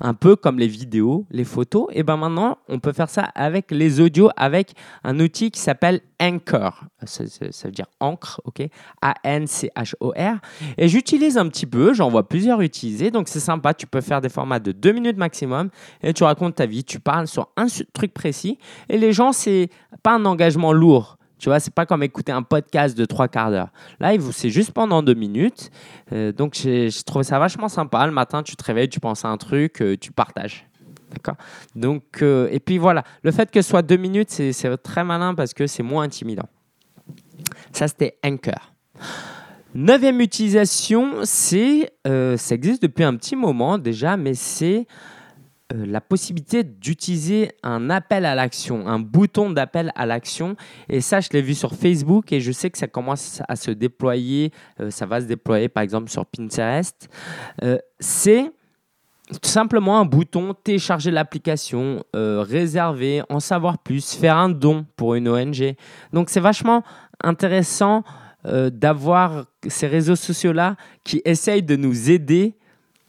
un 0.01 0.15
peu 0.15 0.37
comme 0.37 0.59
les 0.59 0.69
vidéos, 0.69 1.27
les 1.31 1.45
photos. 1.45 1.87
Et 1.93 2.03
ben 2.03 2.17
maintenant, 2.17 2.59
on 2.69 2.79
peut 2.79 2.93
faire 2.93 3.11
ça 3.11 3.23
avec 3.35 3.71
les 3.71 4.01
audios, 4.01 4.31
avec 4.37 4.75
un 5.05 5.19
outil 5.21 5.51
qui 5.51 5.61
s'appelle 5.61 6.01
Anchor. 6.21 6.85
Ça, 7.05 7.25
veut 7.65 7.71
dire 7.71 7.87
encre, 8.01 8.41
ok? 8.45 8.62
A-N-C-H-O-R. 9.03 10.39
Et 10.79 10.89
j'utilise 10.89 11.39
un 11.39 11.49
petit 11.49 11.67
peu, 11.67 11.95
j'en 11.95 12.09
vois 12.09 12.29
plusieurs 12.29 12.61
utiliser. 12.61 13.11
Donc 13.11 13.29
c'est 13.29 13.41
sympa, 13.41 13.75
tu 13.75 13.87
peux 13.87 14.01
faire 14.01 14.21
des 14.21 14.29
formats 14.29 14.61
de 14.61 14.73
deux 14.73 14.93
minutes 14.93 15.17
maximum 15.17 15.71
et 16.03 16.12
tu 16.12 16.25
racontes 16.25 16.57
ta 16.57 16.67
vie, 16.67 16.85
tu 16.85 17.01
parles 17.01 17.27
sur 17.27 17.49
un 17.57 17.67
truc 17.93 18.12
précis. 18.12 18.59
Et 18.89 18.99
les 18.99 19.12
gens, 19.12 19.33
c'est 19.33 19.71
pas 20.03 20.15
un 20.15 20.25
engagement 20.25 20.73
lourd. 20.73 21.19
Tu 21.38 21.49
vois, 21.49 21.61
c'est 21.61 21.75
pas 21.75 21.85
comme 21.85 22.03
écouter 22.03 22.33
un 22.33 22.42
podcast 22.42 22.96
de 22.96 23.05
trois 23.05 23.29
quarts 23.29 23.51
d'heure. 23.51 23.68
Là, 24.01 24.12
c'est 24.33 24.51
juste 24.51 24.72
pendant 24.72 25.03
deux 25.03 25.14
minutes. 25.14 25.70
Euh, 26.12 26.33
donc, 26.33 26.55
j'ai 26.55 26.88
trouvé 27.05 27.25
ça 27.25 27.38
vachement 27.38 27.68
sympa. 27.68 28.07
Le 28.07 28.12
matin, 28.12 28.42
tu 28.42 28.57
te 28.57 28.64
réveilles, 28.64 28.88
tu 28.88 29.01
penses 29.01 29.25
à 29.25 29.29
un 29.29 29.37
truc, 29.37 29.83
euh, 29.83 29.96
tu 29.99 30.12
partages. 30.12 30.66
D'accord? 31.11 31.37
Donc, 31.75 32.22
euh, 32.22 32.49
et 32.51 32.59
puis 32.59 32.79
voilà, 32.79 33.05
le 33.22 33.31
fait 33.33 33.51
que 33.51 33.61
ce 33.61 33.68
soit 33.68 33.83
deux 33.83 33.96
minutes, 33.96 34.31
c'est 34.31 34.77
très 34.79 35.05
malin 35.05 35.35
parce 35.35 35.53
que 35.53 35.66
c'est 35.66 35.83
moins 35.83 36.05
intimidant. 36.05 36.49
Ça, 37.72 37.87
c'était 37.87 38.18
Anchor. 38.25 38.72
Neuvième 39.75 40.20
utilisation, 40.22 41.16
c'est, 41.25 41.92
ça 42.05 42.55
existe 42.55 42.81
depuis 42.81 43.05
un 43.05 43.14
petit 43.14 43.37
moment 43.37 43.77
déjà, 43.77 44.16
mais 44.16 44.33
c'est 44.33 44.87
euh, 45.74 45.85
la 45.85 46.00
possibilité 46.00 46.62
d'utiliser 46.62 47.50
un 47.64 47.90
appel 47.90 48.24
à 48.24 48.37
l'action, 48.37 48.87
un 48.87 49.00
bouton 49.00 49.50
d'appel 49.50 49.90
à 49.96 50.07
l'action. 50.07 50.55
Et 50.88 51.00
ça, 51.00 51.18
je 51.18 51.29
l'ai 51.33 51.42
vu 51.42 51.55
sur 51.55 51.74
Facebook 51.74 52.33
et 52.33 52.40
je 52.40 52.52
sais 52.52 52.70
que 52.70 52.79
ça 52.79 52.87
commence 52.87 53.42
à 53.48 53.57
se 53.57 53.72
déployer. 53.72 54.52
Euh, 54.79 54.90
ça 54.90 55.07
va 55.07 55.20
se 55.20 55.26
déployer 55.26 55.68
par 55.68 55.83
exemple 55.83 56.09
sur 56.09 56.24
Pinterest. 56.24 57.09
Euh, 57.64 57.79
c'est 57.98 58.52
tout 59.42 59.48
simplement 59.48 59.98
un 59.98 60.05
bouton, 60.05 60.55
télécharger 60.55 61.11
l'application, 61.11 62.05
réserver, 62.14 63.22
en 63.29 63.40
savoir 63.40 63.79
plus, 63.79 64.14
faire 64.14 64.37
un 64.37 64.48
don 64.48 64.87
pour 64.94 65.16
une 65.16 65.29
ONG. 65.29 65.74
Donc 66.12 66.31
c'est 66.31 66.38
vachement 66.38 66.85
intéressant 67.24 68.05
d'avoir 68.44 69.46
ces 69.66 69.88
réseaux 69.88 70.14
sociaux-là 70.14 70.76
qui 71.02 71.22
essayent 71.24 71.64
de 71.64 71.74
nous 71.74 72.09
aider 72.09 72.57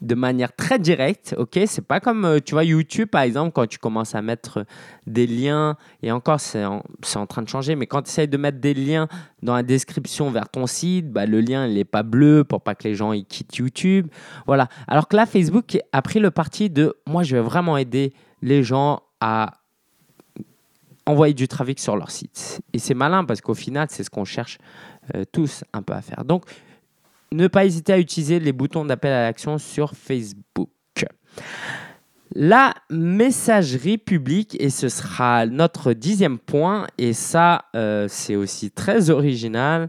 de 0.00 0.14
manière 0.14 0.54
très 0.54 0.78
directe, 0.78 1.34
ok? 1.36 1.58
C'est 1.66 1.86
pas 1.86 1.98
comme, 1.98 2.24
euh, 2.24 2.38
tu 2.38 2.54
vois, 2.54 2.62
YouTube, 2.62 3.08
par 3.08 3.22
exemple, 3.22 3.52
quand 3.52 3.66
tu 3.66 3.78
commences 3.78 4.14
à 4.14 4.22
mettre 4.22 4.64
des 5.06 5.26
liens, 5.26 5.76
et 6.02 6.12
encore, 6.12 6.38
c'est 6.38 6.64
en, 6.64 6.84
en, 7.16 7.26
train 7.26 7.42
de 7.42 7.48
changer, 7.48 7.74
mais 7.74 7.86
quand 7.86 8.02
tu 8.02 8.10
essayes 8.10 8.28
de 8.28 8.36
mettre 8.36 8.58
des 8.58 8.74
liens 8.74 9.08
dans 9.42 9.54
la 9.54 9.64
description 9.64 10.30
vers 10.30 10.48
ton 10.48 10.66
site, 10.66 11.10
bah, 11.10 11.26
le 11.26 11.40
lien, 11.40 11.66
il 11.66 11.74
n'est 11.74 11.84
pas 11.84 12.04
bleu 12.04 12.44
pour 12.44 12.60
pas 12.60 12.76
que 12.76 12.84
les 12.84 12.94
gens 12.94 13.12
ils 13.12 13.24
quittent 13.24 13.56
YouTube. 13.56 14.08
Voilà. 14.46 14.68
Alors 14.86 15.08
que 15.08 15.16
là, 15.16 15.26
Facebook 15.26 15.78
a 15.92 16.02
pris 16.02 16.20
le 16.20 16.30
parti 16.30 16.70
de, 16.70 16.94
moi, 17.06 17.24
je 17.24 17.34
vais 17.34 17.42
vraiment 17.42 17.76
aider 17.76 18.12
les 18.40 18.62
gens 18.62 19.02
à 19.20 19.54
envoyer 21.06 21.34
du 21.34 21.48
trafic 21.48 21.80
sur 21.80 21.96
leur 21.96 22.10
site. 22.10 22.60
Et 22.72 22.78
c'est 22.78 22.94
malin 22.94 23.24
parce 23.24 23.40
qu'au 23.40 23.54
final, 23.54 23.88
c'est 23.90 24.04
ce 24.04 24.10
qu'on 24.10 24.24
cherche 24.24 24.58
euh, 25.14 25.24
tous 25.32 25.64
un 25.72 25.82
peu 25.82 25.94
à 25.94 26.02
faire. 26.02 26.24
Donc, 26.24 26.44
ne 27.32 27.46
pas 27.46 27.64
hésiter 27.64 27.92
à 27.92 27.98
utiliser 27.98 28.40
les 28.40 28.52
boutons 28.52 28.84
d'appel 28.84 29.12
à 29.12 29.22
l'action 29.22 29.58
sur 29.58 29.92
Facebook. 29.94 30.68
La 32.34 32.74
messagerie 32.90 33.98
publique, 33.98 34.56
et 34.60 34.70
ce 34.70 34.88
sera 34.88 35.46
notre 35.46 35.94
dixième 35.94 36.38
point, 36.38 36.86
et 36.98 37.14
ça, 37.14 37.64
euh, 37.74 38.06
c'est 38.08 38.36
aussi 38.36 38.70
très 38.70 39.10
original. 39.10 39.88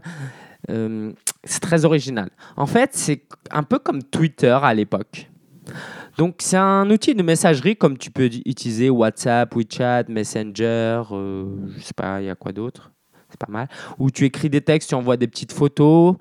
Euh, 0.70 1.12
c'est 1.44 1.60
très 1.60 1.84
original. 1.84 2.30
En 2.56 2.66
fait, 2.66 2.90
c'est 2.94 3.24
un 3.50 3.62
peu 3.62 3.78
comme 3.78 4.02
Twitter 4.02 4.58
à 4.62 4.72
l'époque. 4.74 5.30
Donc, 6.18 6.36
c'est 6.38 6.56
un 6.56 6.88
outil 6.90 7.14
de 7.14 7.22
messagerie 7.22 7.76
comme 7.76 7.96
tu 7.96 8.10
peux 8.10 8.24
utiliser 8.24 8.90
WhatsApp, 8.90 9.54
WeChat, 9.54 10.04
Messenger, 10.08 11.02
euh, 11.12 11.44
je 11.76 11.82
sais 11.82 11.94
pas, 11.94 12.20
il 12.20 12.26
y 12.26 12.30
a 12.30 12.34
quoi 12.34 12.52
d'autre? 12.52 12.90
C'est 13.28 13.38
pas 13.38 13.50
mal. 13.50 13.68
Où 13.98 14.10
tu 14.10 14.24
écris 14.24 14.50
des 14.50 14.60
textes, 14.60 14.88
tu 14.88 14.94
envoies 14.94 15.16
des 15.16 15.28
petites 15.28 15.52
photos, 15.52 16.16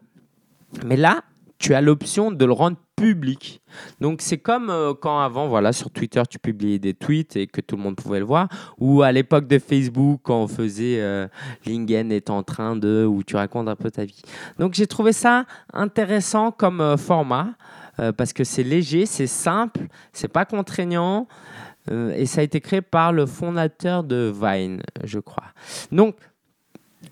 mais 0.86 0.98
là, 0.98 1.24
tu 1.60 1.74
as 1.74 1.82
l'option 1.82 2.32
de 2.32 2.46
le 2.46 2.54
rendre 2.54 2.78
public. 2.96 3.62
Donc 4.00 4.22
c'est 4.22 4.38
comme 4.38 4.70
euh, 4.70 4.94
quand 4.94 5.20
avant, 5.20 5.48
voilà, 5.48 5.74
sur 5.74 5.92
Twitter, 5.92 6.24
tu 6.30 6.40
publiais 6.40 6.80
des 6.80 6.94
tweets 6.94 7.36
et 7.36 7.48
que 7.48 7.62
tout 7.62 7.76
le 7.76 7.84
monde 7.84 7.98
pouvait 7.98 8.20
le 8.20 8.26
voir, 8.26 8.48
ou 8.78 9.02
à 9.02 9.12
l'époque 9.12 9.48
de 9.48 9.60
Facebook, 9.60 10.22
quand 10.24 10.42
on 10.42 10.48
faisait 10.48 11.00
euh, 11.00 11.28
Lingen 11.66 12.12
est 12.12 12.30
en 12.30 12.44
train 12.44 12.76
de, 12.76 13.06
où 13.06 13.24
tu 13.24 13.36
racontes 13.36 13.68
un 13.68 13.76
peu 13.76 13.92
ta 13.92 14.06
vie. 14.06 14.22
Donc 14.58 14.74
j'ai 14.74 14.88
trouvé 14.88 15.12
ça 15.12 15.46
intéressant 15.74 16.52
comme 16.52 16.82
euh, 16.82 16.98
format 16.98 17.54
parce 18.16 18.32
que 18.32 18.46
c'est 18.46 18.64
léger, 18.64 19.06
c'est 19.06 19.28
simple, 19.28 19.82
c'est 20.14 20.30
pas 20.30 20.46
contraignant. 20.46 21.28
et 21.92 22.26
ça 22.26 22.40
a 22.40 22.44
été 22.46 22.62
créé 22.62 22.82
par 22.82 23.12
le 23.12 23.26
fondateur 23.26 24.06
de 24.06 24.34
Vine, 24.34 24.82
je 25.04 25.20
crois. 25.20 25.48
Donc, 25.92 26.16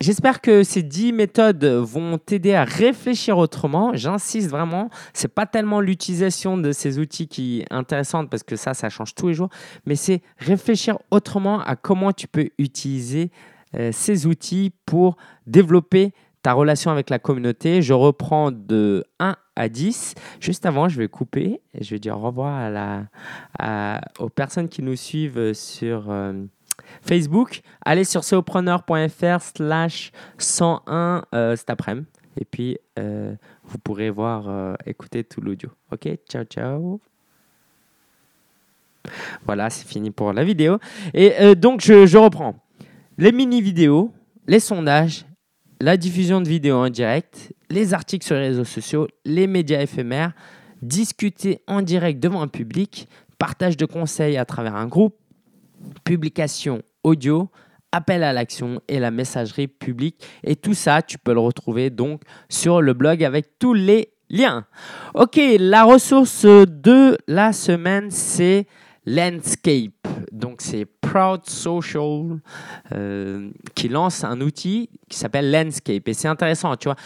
J'espère 0.01 0.41
que 0.41 0.63
ces 0.63 0.83
10 0.83 1.13
méthodes 1.13 1.63
vont 1.63 2.17
t'aider 2.17 2.53
à 2.53 2.65
réfléchir 2.65 3.37
autrement. 3.37 3.91
J'insiste 3.95 4.49
vraiment, 4.49 4.89
c'est 5.13 5.33
pas 5.33 5.45
tellement 5.45 5.79
l'utilisation 5.79 6.57
de 6.57 6.71
ces 6.71 6.99
outils 6.99 7.27
qui 7.27 7.61
est 7.61 7.73
intéressante 7.73 8.29
parce 8.29 8.43
que 8.43 8.55
ça, 8.55 8.73
ça 8.73 8.89
change 8.89 9.15
tous 9.15 9.29
les 9.29 9.33
jours, 9.33 9.49
mais 9.85 9.95
c'est 9.95 10.21
réfléchir 10.37 10.99
autrement 11.09 11.61
à 11.61 11.75
comment 11.75 12.11
tu 12.11 12.27
peux 12.27 12.49
utiliser 12.57 13.31
euh, 13.75 13.91
ces 13.93 14.27
outils 14.27 14.71
pour 14.85 15.15
développer 15.47 16.13
ta 16.43 16.53
relation 16.53 16.91
avec 16.91 17.09
la 17.09 17.17
communauté. 17.17 17.81
Je 17.81 17.93
reprends 17.93 18.51
de 18.51 19.05
1 19.19 19.35
à 19.55 19.69
10. 19.69 20.15
Juste 20.39 20.65
avant, 20.65 20.89
je 20.89 20.97
vais 20.97 21.07
couper 21.07 21.61
et 21.73 21.83
je 21.83 21.95
vais 21.95 21.99
dire 21.99 22.17
au 22.17 22.21
revoir 22.21 22.53
à 22.53 22.69
la, 22.69 24.01
aux 24.19 24.29
personnes 24.29 24.69
qui 24.69 24.83
nous 24.83 24.95
suivent 24.95 25.53
sur, 25.53 26.09
euh, 26.09 26.33
Facebook, 27.01 27.61
allez 27.85 28.03
sur 28.03 28.23
ceopreneur.fr 28.23 29.41
slash 29.41 30.11
101 30.37 31.23
euh, 31.33 31.55
cet 31.55 31.69
après-midi. 31.69 32.07
Et 32.39 32.45
puis, 32.45 32.77
euh, 32.99 33.33
vous 33.63 33.77
pourrez 33.79 34.09
voir, 34.09 34.47
euh, 34.47 34.75
écouter 34.85 35.23
tout 35.23 35.41
l'audio. 35.41 35.69
Ok, 35.91 36.07
ciao, 36.29 36.43
ciao. 36.43 36.99
Voilà, 39.45 39.69
c'est 39.69 39.87
fini 39.87 40.11
pour 40.11 40.33
la 40.33 40.43
vidéo. 40.43 40.79
Et 41.13 41.55
donc, 41.55 41.81
je, 41.81 42.05
je 42.05 42.17
reprends. 42.17 42.55
Les 43.17 43.31
mini-vidéos, 43.31 44.11
les 44.47 44.59
sondages, 44.59 45.25
la 45.79 45.97
diffusion 45.97 46.41
de 46.41 46.47
vidéos 46.47 46.77
en 46.77 46.89
direct, 46.89 47.53
les 47.69 47.93
articles 47.93 48.25
sur 48.25 48.35
les 48.35 48.49
réseaux 48.49 48.63
sociaux, 48.65 49.07
les 49.25 49.47
médias 49.47 49.81
éphémères, 49.81 50.33
discuter 50.81 51.61
en 51.67 51.81
direct 51.81 52.19
devant 52.19 52.41
un 52.41 52.47
public, 52.47 53.07
partage 53.37 53.77
de 53.77 53.85
conseils 53.85 54.37
à 54.37 54.45
travers 54.45 54.75
un 54.75 54.87
groupe, 54.87 55.15
publication 56.03 56.81
audio, 57.03 57.49
appel 57.91 58.23
à 58.23 58.33
l'action 58.33 58.81
et 58.87 58.99
la 58.99 59.11
messagerie 59.11 59.67
publique. 59.67 60.23
Et 60.43 60.55
tout 60.55 60.73
ça, 60.73 61.01
tu 61.01 61.17
peux 61.17 61.33
le 61.33 61.39
retrouver 61.39 61.89
donc 61.89 62.21
sur 62.49 62.81
le 62.81 62.93
blog 62.93 63.23
avec 63.23 63.59
tous 63.59 63.73
les 63.73 64.09
liens. 64.29 64.65
Ok, 65.13 65.39
la 65.59 65.83
ressource 65.83 66.45
de 66.45 67.17
la 67.27 67.53
semaine, 67.53 68.11
c'est 68.11 68.67
Landscape. 69.05 70.07
Donc 70.31 70.61
c'est 70.61 70.85
Proud 71.09 71.45
Social 71.45 72.39
euh, 72.93 73.49
qui 73.75 73.87
lance 73.87 74.23
un 74.23 74.41
outil 74.41 74.89
qui 75.09 75.17
s'appelle 75.17 75.51
Landscape. 75.51 76.07
Et 76.07 76.13
c'est 76.13 76.27
intéressant, 76.27 76.75
tu 76.75 76.89
vois. 76.89 76.97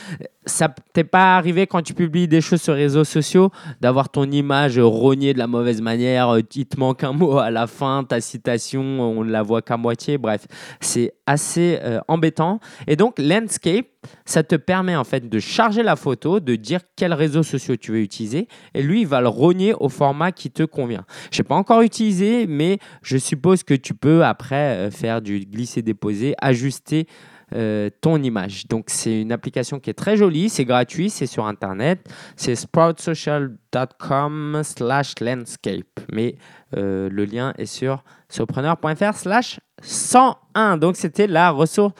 Ça 0.45 0.73
t'est 0.93 1.03
pas 1.03 1.37
arrivé 1.37 1.67
quand 1.67 1.83
tu 1.83 1.93
publies 1.93 2.27
des 2.27 2.41
choses 2.41 2.61
sur 2.61 2.73
les 2.73 2.83
réseaux 2.83 3.03
sociaux 3.03 3.51
d'avoir 3.79 4.09
ton 4.09 4.29
image 4.29 4.79
rognée 4.79 5.33
de 5.33 5.39
la 5.39 5.45
mauvaise 5.45 5.81
manière, 5.81 6.29
euh, 6.29 6.41
il 6.55 6.65
te 6.65 6.79
manque 6.79 7.03
un 7.03 7.13
mot 7.13 7.37
à 7.37 7.51
la 7.51 7.67
fin, 7.67 8.03
ta 8.03 8.19
citation, 8.21 8.81
on 8.81 9.23
ne 9.23 9.31
la 9.31 9.43
voit 9.43 9.61
qu'à 9.61 9.77
moitié. 9.77 10.17
Bref, 10.17 10.47
c'est 10.79 11.13
assez 11.27 11.79
euh, 11.83 11.99
embêtant. 12.07 12.59
Et 12.87 12.95
donc 12.95 13.19
Landscape, 13.19 13.85
ça 14.25 14.43
te 14.43 14.55
permet 14.55 14.95
en 14.95 15.03
fait 15.03 15.29
de 15.29 15.39
charger 15.39 15.83
la 15.83 15.95
photo, 15.95 16.39
de 16.39 16.55
dire 16.55 16.79
quels 16.95 17.13
réseaux 17.13 17.43
sociaux 17.43 17.75
tu 17.75 17.91
veux 17.91 17.99
utiliser, 17.99 18.47
et 18.73 18.81
lui, 18.81 19.01
il 19.01 19.07
va 19.07 19.21
le 19.21 19.27
rogner 19.27 19.73
au 19.79 19.89
format 19.89 20.31
qui 20.31 20.49
te 20.49 20.63
convient. 20.63 21.05
Je 21.31 21.41
n'ai 21.41 21.47
pas 21.47 21.55
encore 21.55 21.81
utilisé, 21.81 22.47
mais 22.47 22.79
je 23.03 23.17
suppose 23.17 23.63
que 23.63 23.73
tu 23.73 23.90
peux 23.93 24.23
après 24.23 24.75
euh, 24.75 24.89
faire 24.91 25.21
du 25.21 25.39
glisser-déposer, 25.39 26.35
ajuster 26.41 27.07
euh, 27.53 27.89
ton 27.99 28.23
image. 28.23 28.67
Donc 28.67 28.85
c'est 28.87 29.21
une 29.21 29.33
application 29.33 29.79
qui 29.79 29.89
est 29.89 29.93
très 29.93 30.15
jolie, 30.15 30.49
c'est 30.49 30.65
gratuit, 30.65 31.09
c'est 31.09 31.25
sur 31.25 31.45
Internet, 31.45 32.09
c'est 32.37 32.55
sproutsocial.com 32.55 34.61
slash 34.63 35.15
landscape. 35.19 35.99
Mais 36.13 36.35
euh, 36.77 37.09
le 37.11 37.25
lien 37.25 37.53
est 37.57 37.65
sur 37.65 38.05
surpreneur.fr 38.29 39.15
slash 39.15 39.59
101. 39.81 40.77
Donc 40.77 40.95
c'était 40.95 41.27
la 41.27 41.51
ressource 41.51 41.93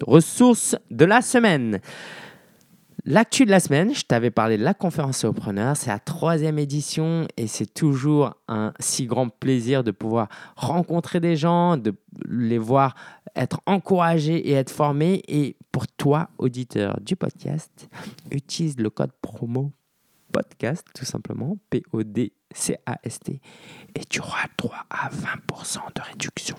ressources 0.00 0.74
de 0.90 1.04
la 1.04 1.20
semaine. 1.20 1.78
L'actu 3.04 3.44
de 3.44 3.50
la 3.50 3.58
semaine, 3.58 3.92
je 3.92 4.02
t'avais 4.02 4.30
parlé 4.30 4.56
de 4.56 4.62
la 4.62 4.74
conférence 4.74 5.26
preneurs, 5.34 5.76
c'est 5.76 5.90
la 5.90 5.98
troisième 5.98 6.56
édition 6.56 7.26
et 7.36 7.48
c'est 7.48 7.66
toujours 7.66 8.36
un 8.46 8.72
si 8.78 9.06
grand 9.06 9.28
plaisir 9.28 9.82
de 9.82 9.90
pouvoir 9.90 10.28
rencontrer 10.54 11.18
des 11.18 11.34
gens, 11.34 11.76
de 11.76 11.94
les 12.28 12.58
voir 12.58 12.94
être 13.34 13.60
encouragés 13.66 14.48
et 14.48 14.52
être 14.52 14.70
formés. 14.70 15.20
Et 15.26 15.56
pour 15.72 15.88
toi, 15.88 16.30
auditeur 16.38 17.00
du 17.00 17.16
podcast, 17.16 17.88
utilise 18.30 18.78
le 18.78 18.88
code 18.88 19.12
promo 19.20 19.72
podcast, 20.30 20.86
tout 20.94 21.04
simplement, 21.04 21.58
P-O-D-C-A-S-T, 21.70 23.40
et 23.96 24.04
tu 24.04 24.20
auras 24.20 24.46
droit 24.56 24.86
à 24.90 25.10
20% 25.10 25.78
de 25.94 26.00
réduction 26.02 26.56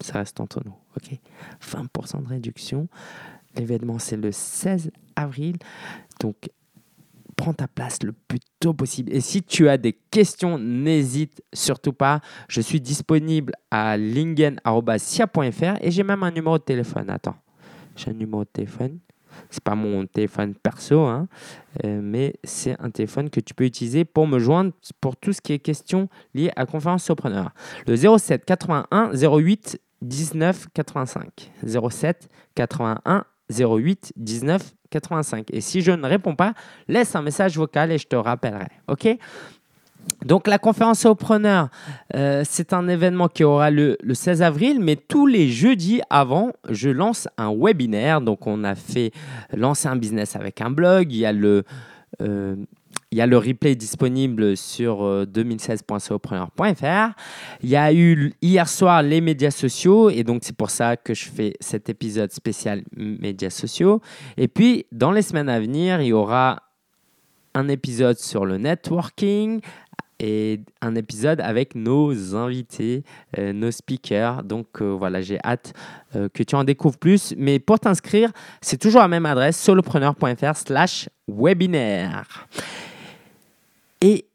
ça 0.00 0.18
reste 0.18 0.40
entre 0.40 0.62
nous. 0.64 0.74
ok? 0.96 1.18
20% 1.62 2.22
de 2.22 2.28
réduction. 2.28 2.88
L'événement, 3.56 3.98
c'est 3.98 4.16
le 4.16 4.32
16 4.32 4.90
avril. 5.16 5.56
Donc, 6.20 6.48
prends 7.36 7.52
ta 7.52 7.68
place 7.68 8.02
le 8.02 8.12
plus 8.12 8.40
tôt 8.60 8.74
possible. 8.74 9.12
Et 9.12 9.20
si 9.20 9.42
tu 9.42 9.68
as 9.68 9.76
des 9.76 9.92
questions, 9.92 10.58
n'hésite 10.58 11.42
surtout 11.52 11.92
pas. 11.92 12.20
Je 12.48 12.60
suis 12.60 12.80
disponible 12.80 13.52
à 13.70 13.96
lingen.sia.fr 13.96 15.76
et 15.80 15.90
j'ai 15.90 16.02
même 16.02 16.22
un 16.22 16.30
numéro 16.30 16.58
de 16.58 16.62
téléphone. 16.62 17.10
Attends, 17.10 17.36
j'ai 17.96 18.10
un 18.10 18.14
numéro 18.14 18.44
de 18.44 18.50
téléphone. 18.52 18.98
C'est 19.50 19.62
pas 19.62 19.74
mon 19.74 20.06
téléphone 20.06 20.54
perso, 20.54 21.00
hein, 21.00 21.26
euh, 21.84 22.00
mais 22.00 22.34
c'est 22.44 22.76
un 22.80 22.90
téléphone 22.90 23.30
que 23.30 23.40
tu 23.40 23.52
peux 23.52 23.64
utiliser 23.64 24.04
pour 24.04 24.28
me 24.28 24.38
joindre 24.38 24.72
pour 25.00 25.16
tout 25.16 25.32
ce 25.32 25.40
qui 25.40 25.52
est 25.52 25.58
question 25.58 26.08
liée 26.34 26.52
à 26.54 26.66
conférence 26.66 27.02
surpreneur. 27.02 27.50
Le 27.88 27.96
07 27.96 28.44
81 28.44 29.10
08 29.12 29.80
19 30.02 30.68
85. 30.72 31.50
07 31.66 32.28
81 32.54 33.24
08 33.50 34.12
19 34.16 34.74
85. 34.90 35.46
Et 35.52 35.60
si 35.60 35.80
je 35.80 35.90
ne 35.90 36.06
réponds 36.06 36.34
pas, 36.34 36.54
laisse 36.88 37.14
un 37.16 37.22
message 37.22 37.56
vocal 37.56 37.90
et 37.90 37.98
je 37.98 38.06
te 38.06 38.16
rappellerai. 38.16 38.68
OK? 38.88 39.08
Donc 40.24 40.46
la 40.46 40.58
conférence 40.58 41.06
aux 41.06 41.16
euh, 42.14 42.42
c'est 42.44 42.72
un 42.72 42.88
événement 42.88 43.28
qui 43.28 43.42
aura 43.42 43.70
le, 43.70 43.96
le, 44.02 44.14
16 44.14 44.42
avril, 44.42 44.80
mais 44.80 44.96
tous 44.96 45.26
les 45.26 45.48
jeudis 45.48 46.02
avant, 46.10 46.52
je 46.68 46.90
lance 46.90 47.28
un 47.38 47.54
webinaire. 47.54 48.20
Donc 48.20 48.46
on 48.46 48.64
a 48.64 48.74
fait 48.74 49.12
lancer 49.52 49.88
un 49.88 49.96
business 49.96 50.36
avec 50.36 50.60
un 50.60 50.70
blog, 50.70 51.10
il 51.12 51.18
y 51.18 51.26
a 51.26 51.32
le... 51.32 51.64
Euh, 52.20 52.56
il 53.14 53.18
y 53.18 53.20
a 53.20 53.28
le 53.28 53.38
replay 53.38 53.76
disponible 53.76 54.56
sur 54.56 55.24
2016.sopreneur.fr. 55.26 56.84
Euh, 56.84 57.08
il 57.62 57.68
y 57.68 57.76
a 57.76 57.92
eu 57.92 58.32
hier 58.42 58.68
soir 58.68 59.04
les 59.04 59.20
médias 59.20 59.52
sociaux 59.52 60.10
et 60.10 60.24
donc 60.24 60.40
c'est 60.42 60.56
pour 60.56 60.70
ça 60.70 60.96
que 60.96 61.14
je 61.14 61.26
fais 61.26 61.54
cet 61.60 61.88
épisode 61.88 62.32
spécial 62.32 62.82
médias 62.96 63.50
sociaux. 63.50 64.00
Et 64.36 64.48
puis 64.48 64.86
dans 64.90 65.12
les 65.12 65.22
semaines 65.22 65.48
à 65.48 65.60
venir, 65.60 66.00
il 66.00 66.08
y 66.08 66.12
aura 66.12 66.64
un 67.54 67.68
épisode 67.68 68.18
sur 68.18 68.46
le 68.46 68.58
networking 68.58 69.60
et 70.18 70.60
un 70.82 70.96
épisode 70.96 71.40
avec 71.40 71.76
nos 71.76 72.34
invités, 72.34 73.04
euh, 73.38 73.52
nos 73.52 73.70
speakers. 73.70 74.42
Donc 74.42 74.66
euh, 74.82 74.86
voilà, 74.86 75.20
j'ai 75.20 75.38
hâte 75.44 75.72
que 76.32 76.42
tu 76.42 76.56
en 76.56 76.64
découvres 76.64 76.98
plus. 76.98 77.32
Mais 77.36 77.60
pour 77.60 77.78
t'inscrire, 77.78 78.32
c'est 78.60 78.78
toujours 78.78 79.02
la 79.02 79.08
même 79.08 79.26
adresse, 79.26 79.56
solopreneur.fr 79.60 80.56
slash 80.56 81.08
webinaire. 81.28 82.48
Et 84.04 84.26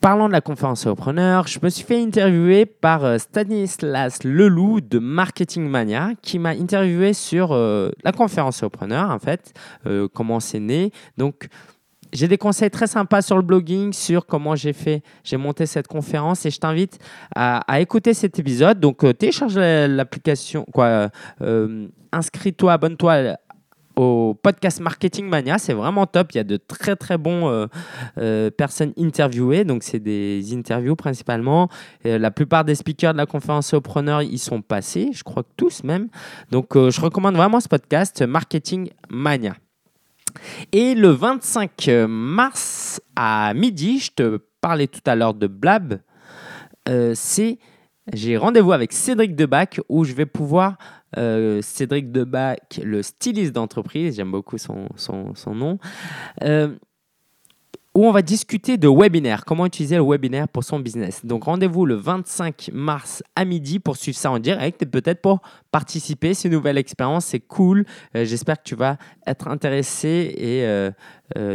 parlant 0.00 0.28
de 0.28 0.32
la 0.32 0.40
conférence 0.40 0.86
repreneur, 0.86 1.48
je 1.48 1.58
me 1.60 1.68
suis 1.68 1.84
fait 1.84 2.00
interviewer 2.00 2.66
par 2.66 3.04
euh, 3.04 3.18
Stanislas 3.18 4.22
Leloup 4.22 4.80
de 4.80 5.00
Marketing 5.00 5.68
Mania 5.68 6.10
qui 6.22 6.38
m'a 6.38 6.50
interviewé 6.50 7.12
sur 7.12 7.50
euh, 7.50 7.90
la 8.04 8.12
conférence 8.12 8.62
repreneur, 8.62 9.10
en 9.10 9.18
fait, 9.18 9.52
euh, 9.86 10.06
comment 10.14 10.38
c'est 10.38 10.60
né. 10.60 10.92
Donc, 11.18 11.48
j'ai 12.12 12.28
des 12.28 12.38
conseils 12.38 12.70
très 12.70 12.86
sympas 12.86 13.22
sur 13.22 13.34
le 13.34 13.42
blogging, 13.42 13.92
sur 13.92 14.24
comment 14.24 14.54
j'ai 14.54 14.72
fait, 14.72 15.02
j'ai 15.24 15.36
monté 15.36 15.66
cette 15.66 15.88
conférence 15.88 16.46
et 16.46 16.52
je 16.52 16.60
t'invite 16.60 17.00
à, 17.34 17.80
écouter 17.80 18.14
cet 18.14 18.38
épisode. 18.38 18.78
Donc, 18.78 18.98
télécharge 19.18 19.58
l'application, 19.58 20.64
quoi, 20.72 21.08
inscris-toi, 22.12 22.72
abonne-toi 22.72 23.36
au 23.96 24.34
podcast 24.34 24.80
Marketing 24.80 25.28
Mania. 25.28 25.58
C'est 25.58 25.72
vraiment 25.72 26.06
top. 26.06 26.32
Il 26.32 26.38
y 26.38 26.40
a 26.40 26.44
de 26.44 26.56
très 26.56 26.96
très 26.96 27.18
bons 27.18 27.48
euh, 27.48 27.66
euh, 28.18 28.50
personnes 28.50 28.92
interviewées. 28.98 29.64
Donc 29.64 29.82
c'est 29.82 29.98
des 29.98 30.54
interviews 30.54 30.96
principalement. 30.96 31.68
la 32.04 32.30
plupart 32.30 32.64
des 32.64 32.74
speakers 32.74 33.12
de 33.12 33.18
la 33.18 33.26
conférence 33.26 33.74
preneurs 33.82 34.22
ils 34.22 34.38
sont 34.38 34.62
passés. 34.62 35.10
Je 35.12 35.22
crois 35.22 35.42
que 35.42 35.48
tous 35.56 35.84
même. 35.84 36.08
Donc 36.50 36.76
euh, 36.76 36.90
je 36.90 37.00
recommande 37.00 37.36
vraiment 37.36 37.60
ce 37.60 37.68
podcast 37.68 38.22
Marketing 38.22 38.90
Mania. 39.10 39.54
Et 40.72 40.94
le 40.94 41.08
25 41.08 41.90
mars 42.08 43.00
à 43.16 43.52
midi, 43.54 43.98
je 43.98 44.12
te 44.12 44.40
parlais 44.60 44.86
tout 44.86 45.00
à 45.06 45.16
l'heure 45.16 45.34
de 45.34 45.48
Blab. 45.48 46.00
c'est 47.14 47.58
j'ai 48.12 48.36
rendez-vous 48.36 48.72
avec 48.72 48.92
Cédric 48.92 49.36
Debac 49.36 49.80
où 49.88 50.04
je 50.04 50.14
vais 50.14 50.26
pouvoir 50.26 50.78
euh, 51.18 51.60
Cédric 51.62 52.12
Debac, 52.12 52.80
le 52.82 53.02
styliste 53.02 53.52
d'entreprise, 53.52 54.16
j'aime 54.16 54.30
beaucoup 54.30 54.58
son, 54.58 54.88
son, 54.96 55.34
son 55.34 55.54
nom, 55.54 55.78
euh, 56.42 56.74
où 57.96 58.06
on 58.06 58.12
va 58.12 58.22
discuter 58.22 58.76
de 58.76 58.86
webinaire, 58.86 59.44
comment 59.44 59.66
utiliser 59.66 59.96
le 59.96 60.04
webinaire 60.04 60.46
pour 60.46 60.62
son 60.62 60.78
business. 60.78 61.26
Donc 61.26 61.44
rendez-vous 61.44 61.84
le 61.84 61.96
25 61.96 62.70
mars 62.72 63.24
à 63.34 63.44
midi 63.44 63.80
pour 63.80 63.96
suivre 63.96 64.16
ça 64.16 64.30
en 64.30 64.38
direct 64.38 64.80
et 64.82 64.86
peut-être 64.86 65.20
pour 65.20 65.40
participer. 65.72 66.32
C'est 66.32 66.46
une 66.46 66.54
nouvelle 66.54 66.78
expérience, 66.78 67.26
c'est 67.26 67.40
cool. 67.40 67.84
Euh, 68.14 68.24
j'espère 68.24 68.58
que 68.58 68.68
tu 68.68 68.76
vas 68.76 68.96
être 69.26 69.48
intéressé 69.48 70.32
et 70.38 70.90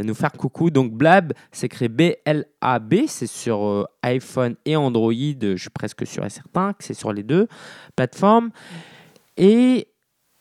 nous 0.03 0.13
faire 0.13 0.33
coucou. 0.33 0.69
Donc 0.69 0.91
Blab, 0.91 1.31
c'est 1.53 1.69
créé 1.69 1.87
B-L-A-B, 1.87 2.93
c'est 3.07 3.27
sur 3.27 3.87
iPhone 4.03 4.55
et 4.65 4.75
Android, 4.75 5.13
je 5.13 5.55
suis 5.55 5.69
presque 5.69 6.05
sûr 6.05 6.25
et 6.25 6.29
certain 6.29 6.73
que 6.73 6.83
c'est 6.83 6.93
sur 6.93 7.13
les 7.13 7.23
deux 7.23 7.47
plateformes. 7.95 8.51
Et 9.37 9.87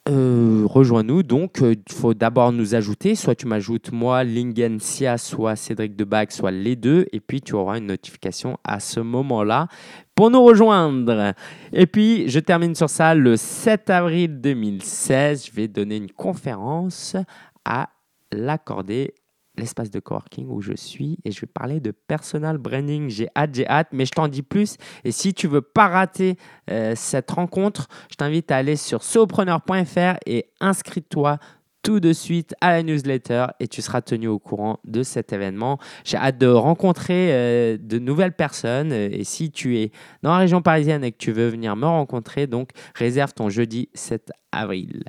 euh, 0.07 0.67
rejoins-nous. 0.67 1.23
Donc, 1.23 1.61
il 1.63 1.93
faut 1.93 2.13
d'abord 2.13 2.53
nous 2.53 2.75
ajouter. 2.75 3.15
Soit 3.15 3.35
tu 3.35 3.47
m'ajoutes 3.47 3.91
moi, 3.91 4.23
Lingencia, 4.23 5.17
soit 5.17 5.57
Cédric 5.57 5.97
Debac, 5.97 6.31
soit 6.31 6.51
les 6.51 6.77
deux. 6.77 7.07
Et 7.13 7.21
puis, 7.21 7.41
tu 7.41 7.55
auras 7.55 7.79
une 7.79 7.87
notification 7.87 8.59
à 8.65 8.81
ce 8.81 9.01
moment-là 9.01 9.69
pour 10.15 10.31
nous 10.31 10.45
rejoindre. 10.45 11.33
Et 11.73 11.87
puis, 11.87 12.29
je 12.29 12.39
termine 12.39 12.75
sur 12.75 12.91
ça. 12.91 13.15
Le 13.15 13.37
7 13.37 13.89
avril 13.89 14.41
2016, 14.41 15.47
je 15.47 15.53
vais 15.53 15.69
donner 15.69 15.97
une 15.97 16.11
conférence 16.11 17.17
à 17.65 17.89
l'accordé 18.31 19.15
l'espace 19.57 19.91
de 19.91 20.01
coworking 20.01 20.49
où 20.49 20.61
je 20.61 20.75
suis 20.75 21.19
et 21.25 21.31
je 21.31 21.41
vais 21.41 21.47
parler 21.47 21.81
de 21.81 21.91
personal 21.91 22.59
branding. 22.59 23.09
J'ai 23.09 23.29
hâte, 23.37 23.55
j'ai 23.55 23.69
hâte, 23.69 23.89
mais 23.93 24.07
je 24.07 24.13
t'en 24.13 24.29
dis 24.29 24.43
plus. 24.43 24.77
Et 25.05 25.13
si 25.13 25.35
tu 25.35 25.47
veux 25.47 25.63
pas 25.63 25.89
rater 25.89 26.37
euh, 26.71 26.95
cette 26.97 27.31
rencontre, 27.31 27.89
je 28.11 28.17
t'invite 28.17 28.51
à 28.51 28.57
aller 28.57 28.77
sur 28.77 29.03
sopreneur.fr 29.03 30.17
et 30.27 30.51
inscris-toi 30.61 31.39
tout 31.85 32.01
de 32.01 32.15
suite 32.15 32.55
à 32.63 32.71
la 32.73 32.83
newsletter 32.83 33.47
et 33.61 33.69
tu 33.69 33.83
seras 33.83 34.01
tenu 34.01 34.27
au 34.27 34.39
courant 34.39 34.81
de 34.85 35.03
cet 35.03 35.33
événement. 35.33 35.79
J'ai 36.05 36.17
hâte 36.17 36.39
de 36.39 36.47
rencontrer 36.47 37.33
euh, 37.33 37.77
de 37.79 37.99
nouvelles 37.99 38.33
personnes 38.33 38.93
et 38.93 39.23
si 39.23 39.53
tu 39.53 39.79
es 39.79 39.93
dans 40.23 40.31
la 40.33 40.39
région 40.39 40.63
parisienne 40.63 41.05
et 41.05 41.13
que 41.13 41.19
tu 41.19 41.31
veux 41.31 41.49
venir 41.49 41.77
me 41.77 41.87
rencontrer, 41.87 42.47
donc 42.47 42.71
réserve 42.95 43.35
ton 43.35 43.51
jeudi 43.51 43.91
7 43.93 44.33
avril. 44.51 45.05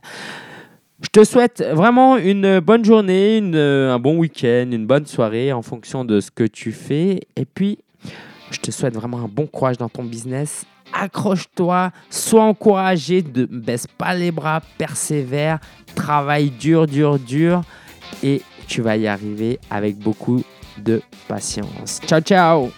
Je 1.01 1.09
te 1.09 1.23
souhaite 1.25 1.61
vraiment 1.73 2.17
une 2.17 2.61
bonne 2.61 2.85
journée, 2.85 3.39
un 3.39 3.99
bon 3.99 4.17
week-end, 4.17 4.69
une 4.71 4.87
bonne 4.87 5.05
soirée 5.05 5.51
en 5.51 5.61
fonction 5.61 6.05
de 6.05 6.21
ce 6.21 6.31
que 6.31 6.45
tu 6.45 6.71
fais. 6.71 7.19
Et 7.35 7.43
puis, 7.43 7.79
je 8.49 8.59
te 8.59 8.71
souhaite 8.71 8.95
vraiment 8.95 9.19
un 9.19 9.27
bon 9.27 9.45
courage 9.45 9.77
dans 9.77 9.89
ton 9.89 10.03
business. 10.05 10.65
Accroche-toi, 10.93 11.91
sois 12.09 12.43
encouragé, 12.43 13.21
ne 13.21 13.45
baisse 13.45 13.87
pas 13.87 14.13
les 14.13 14.31
bras, 14.31 14.61
persévère, 14.77 15.59
travaille 15.95 16.49
dur, 16.49 16.87
dur, 16.87 17.19
dur. 17.19 17.61
Et 18.23 18.41
tu 18.67 18.81
vas 18.81 18.95
y 18.95 19.07
arriver 19.07 19.59
avec 19.69 19.97
beaucoup 19.97 20.43
de 20.77 21.01
patience. 21.27 21.99
Ciao, 22.07 22.21
ciao 22.21 22.69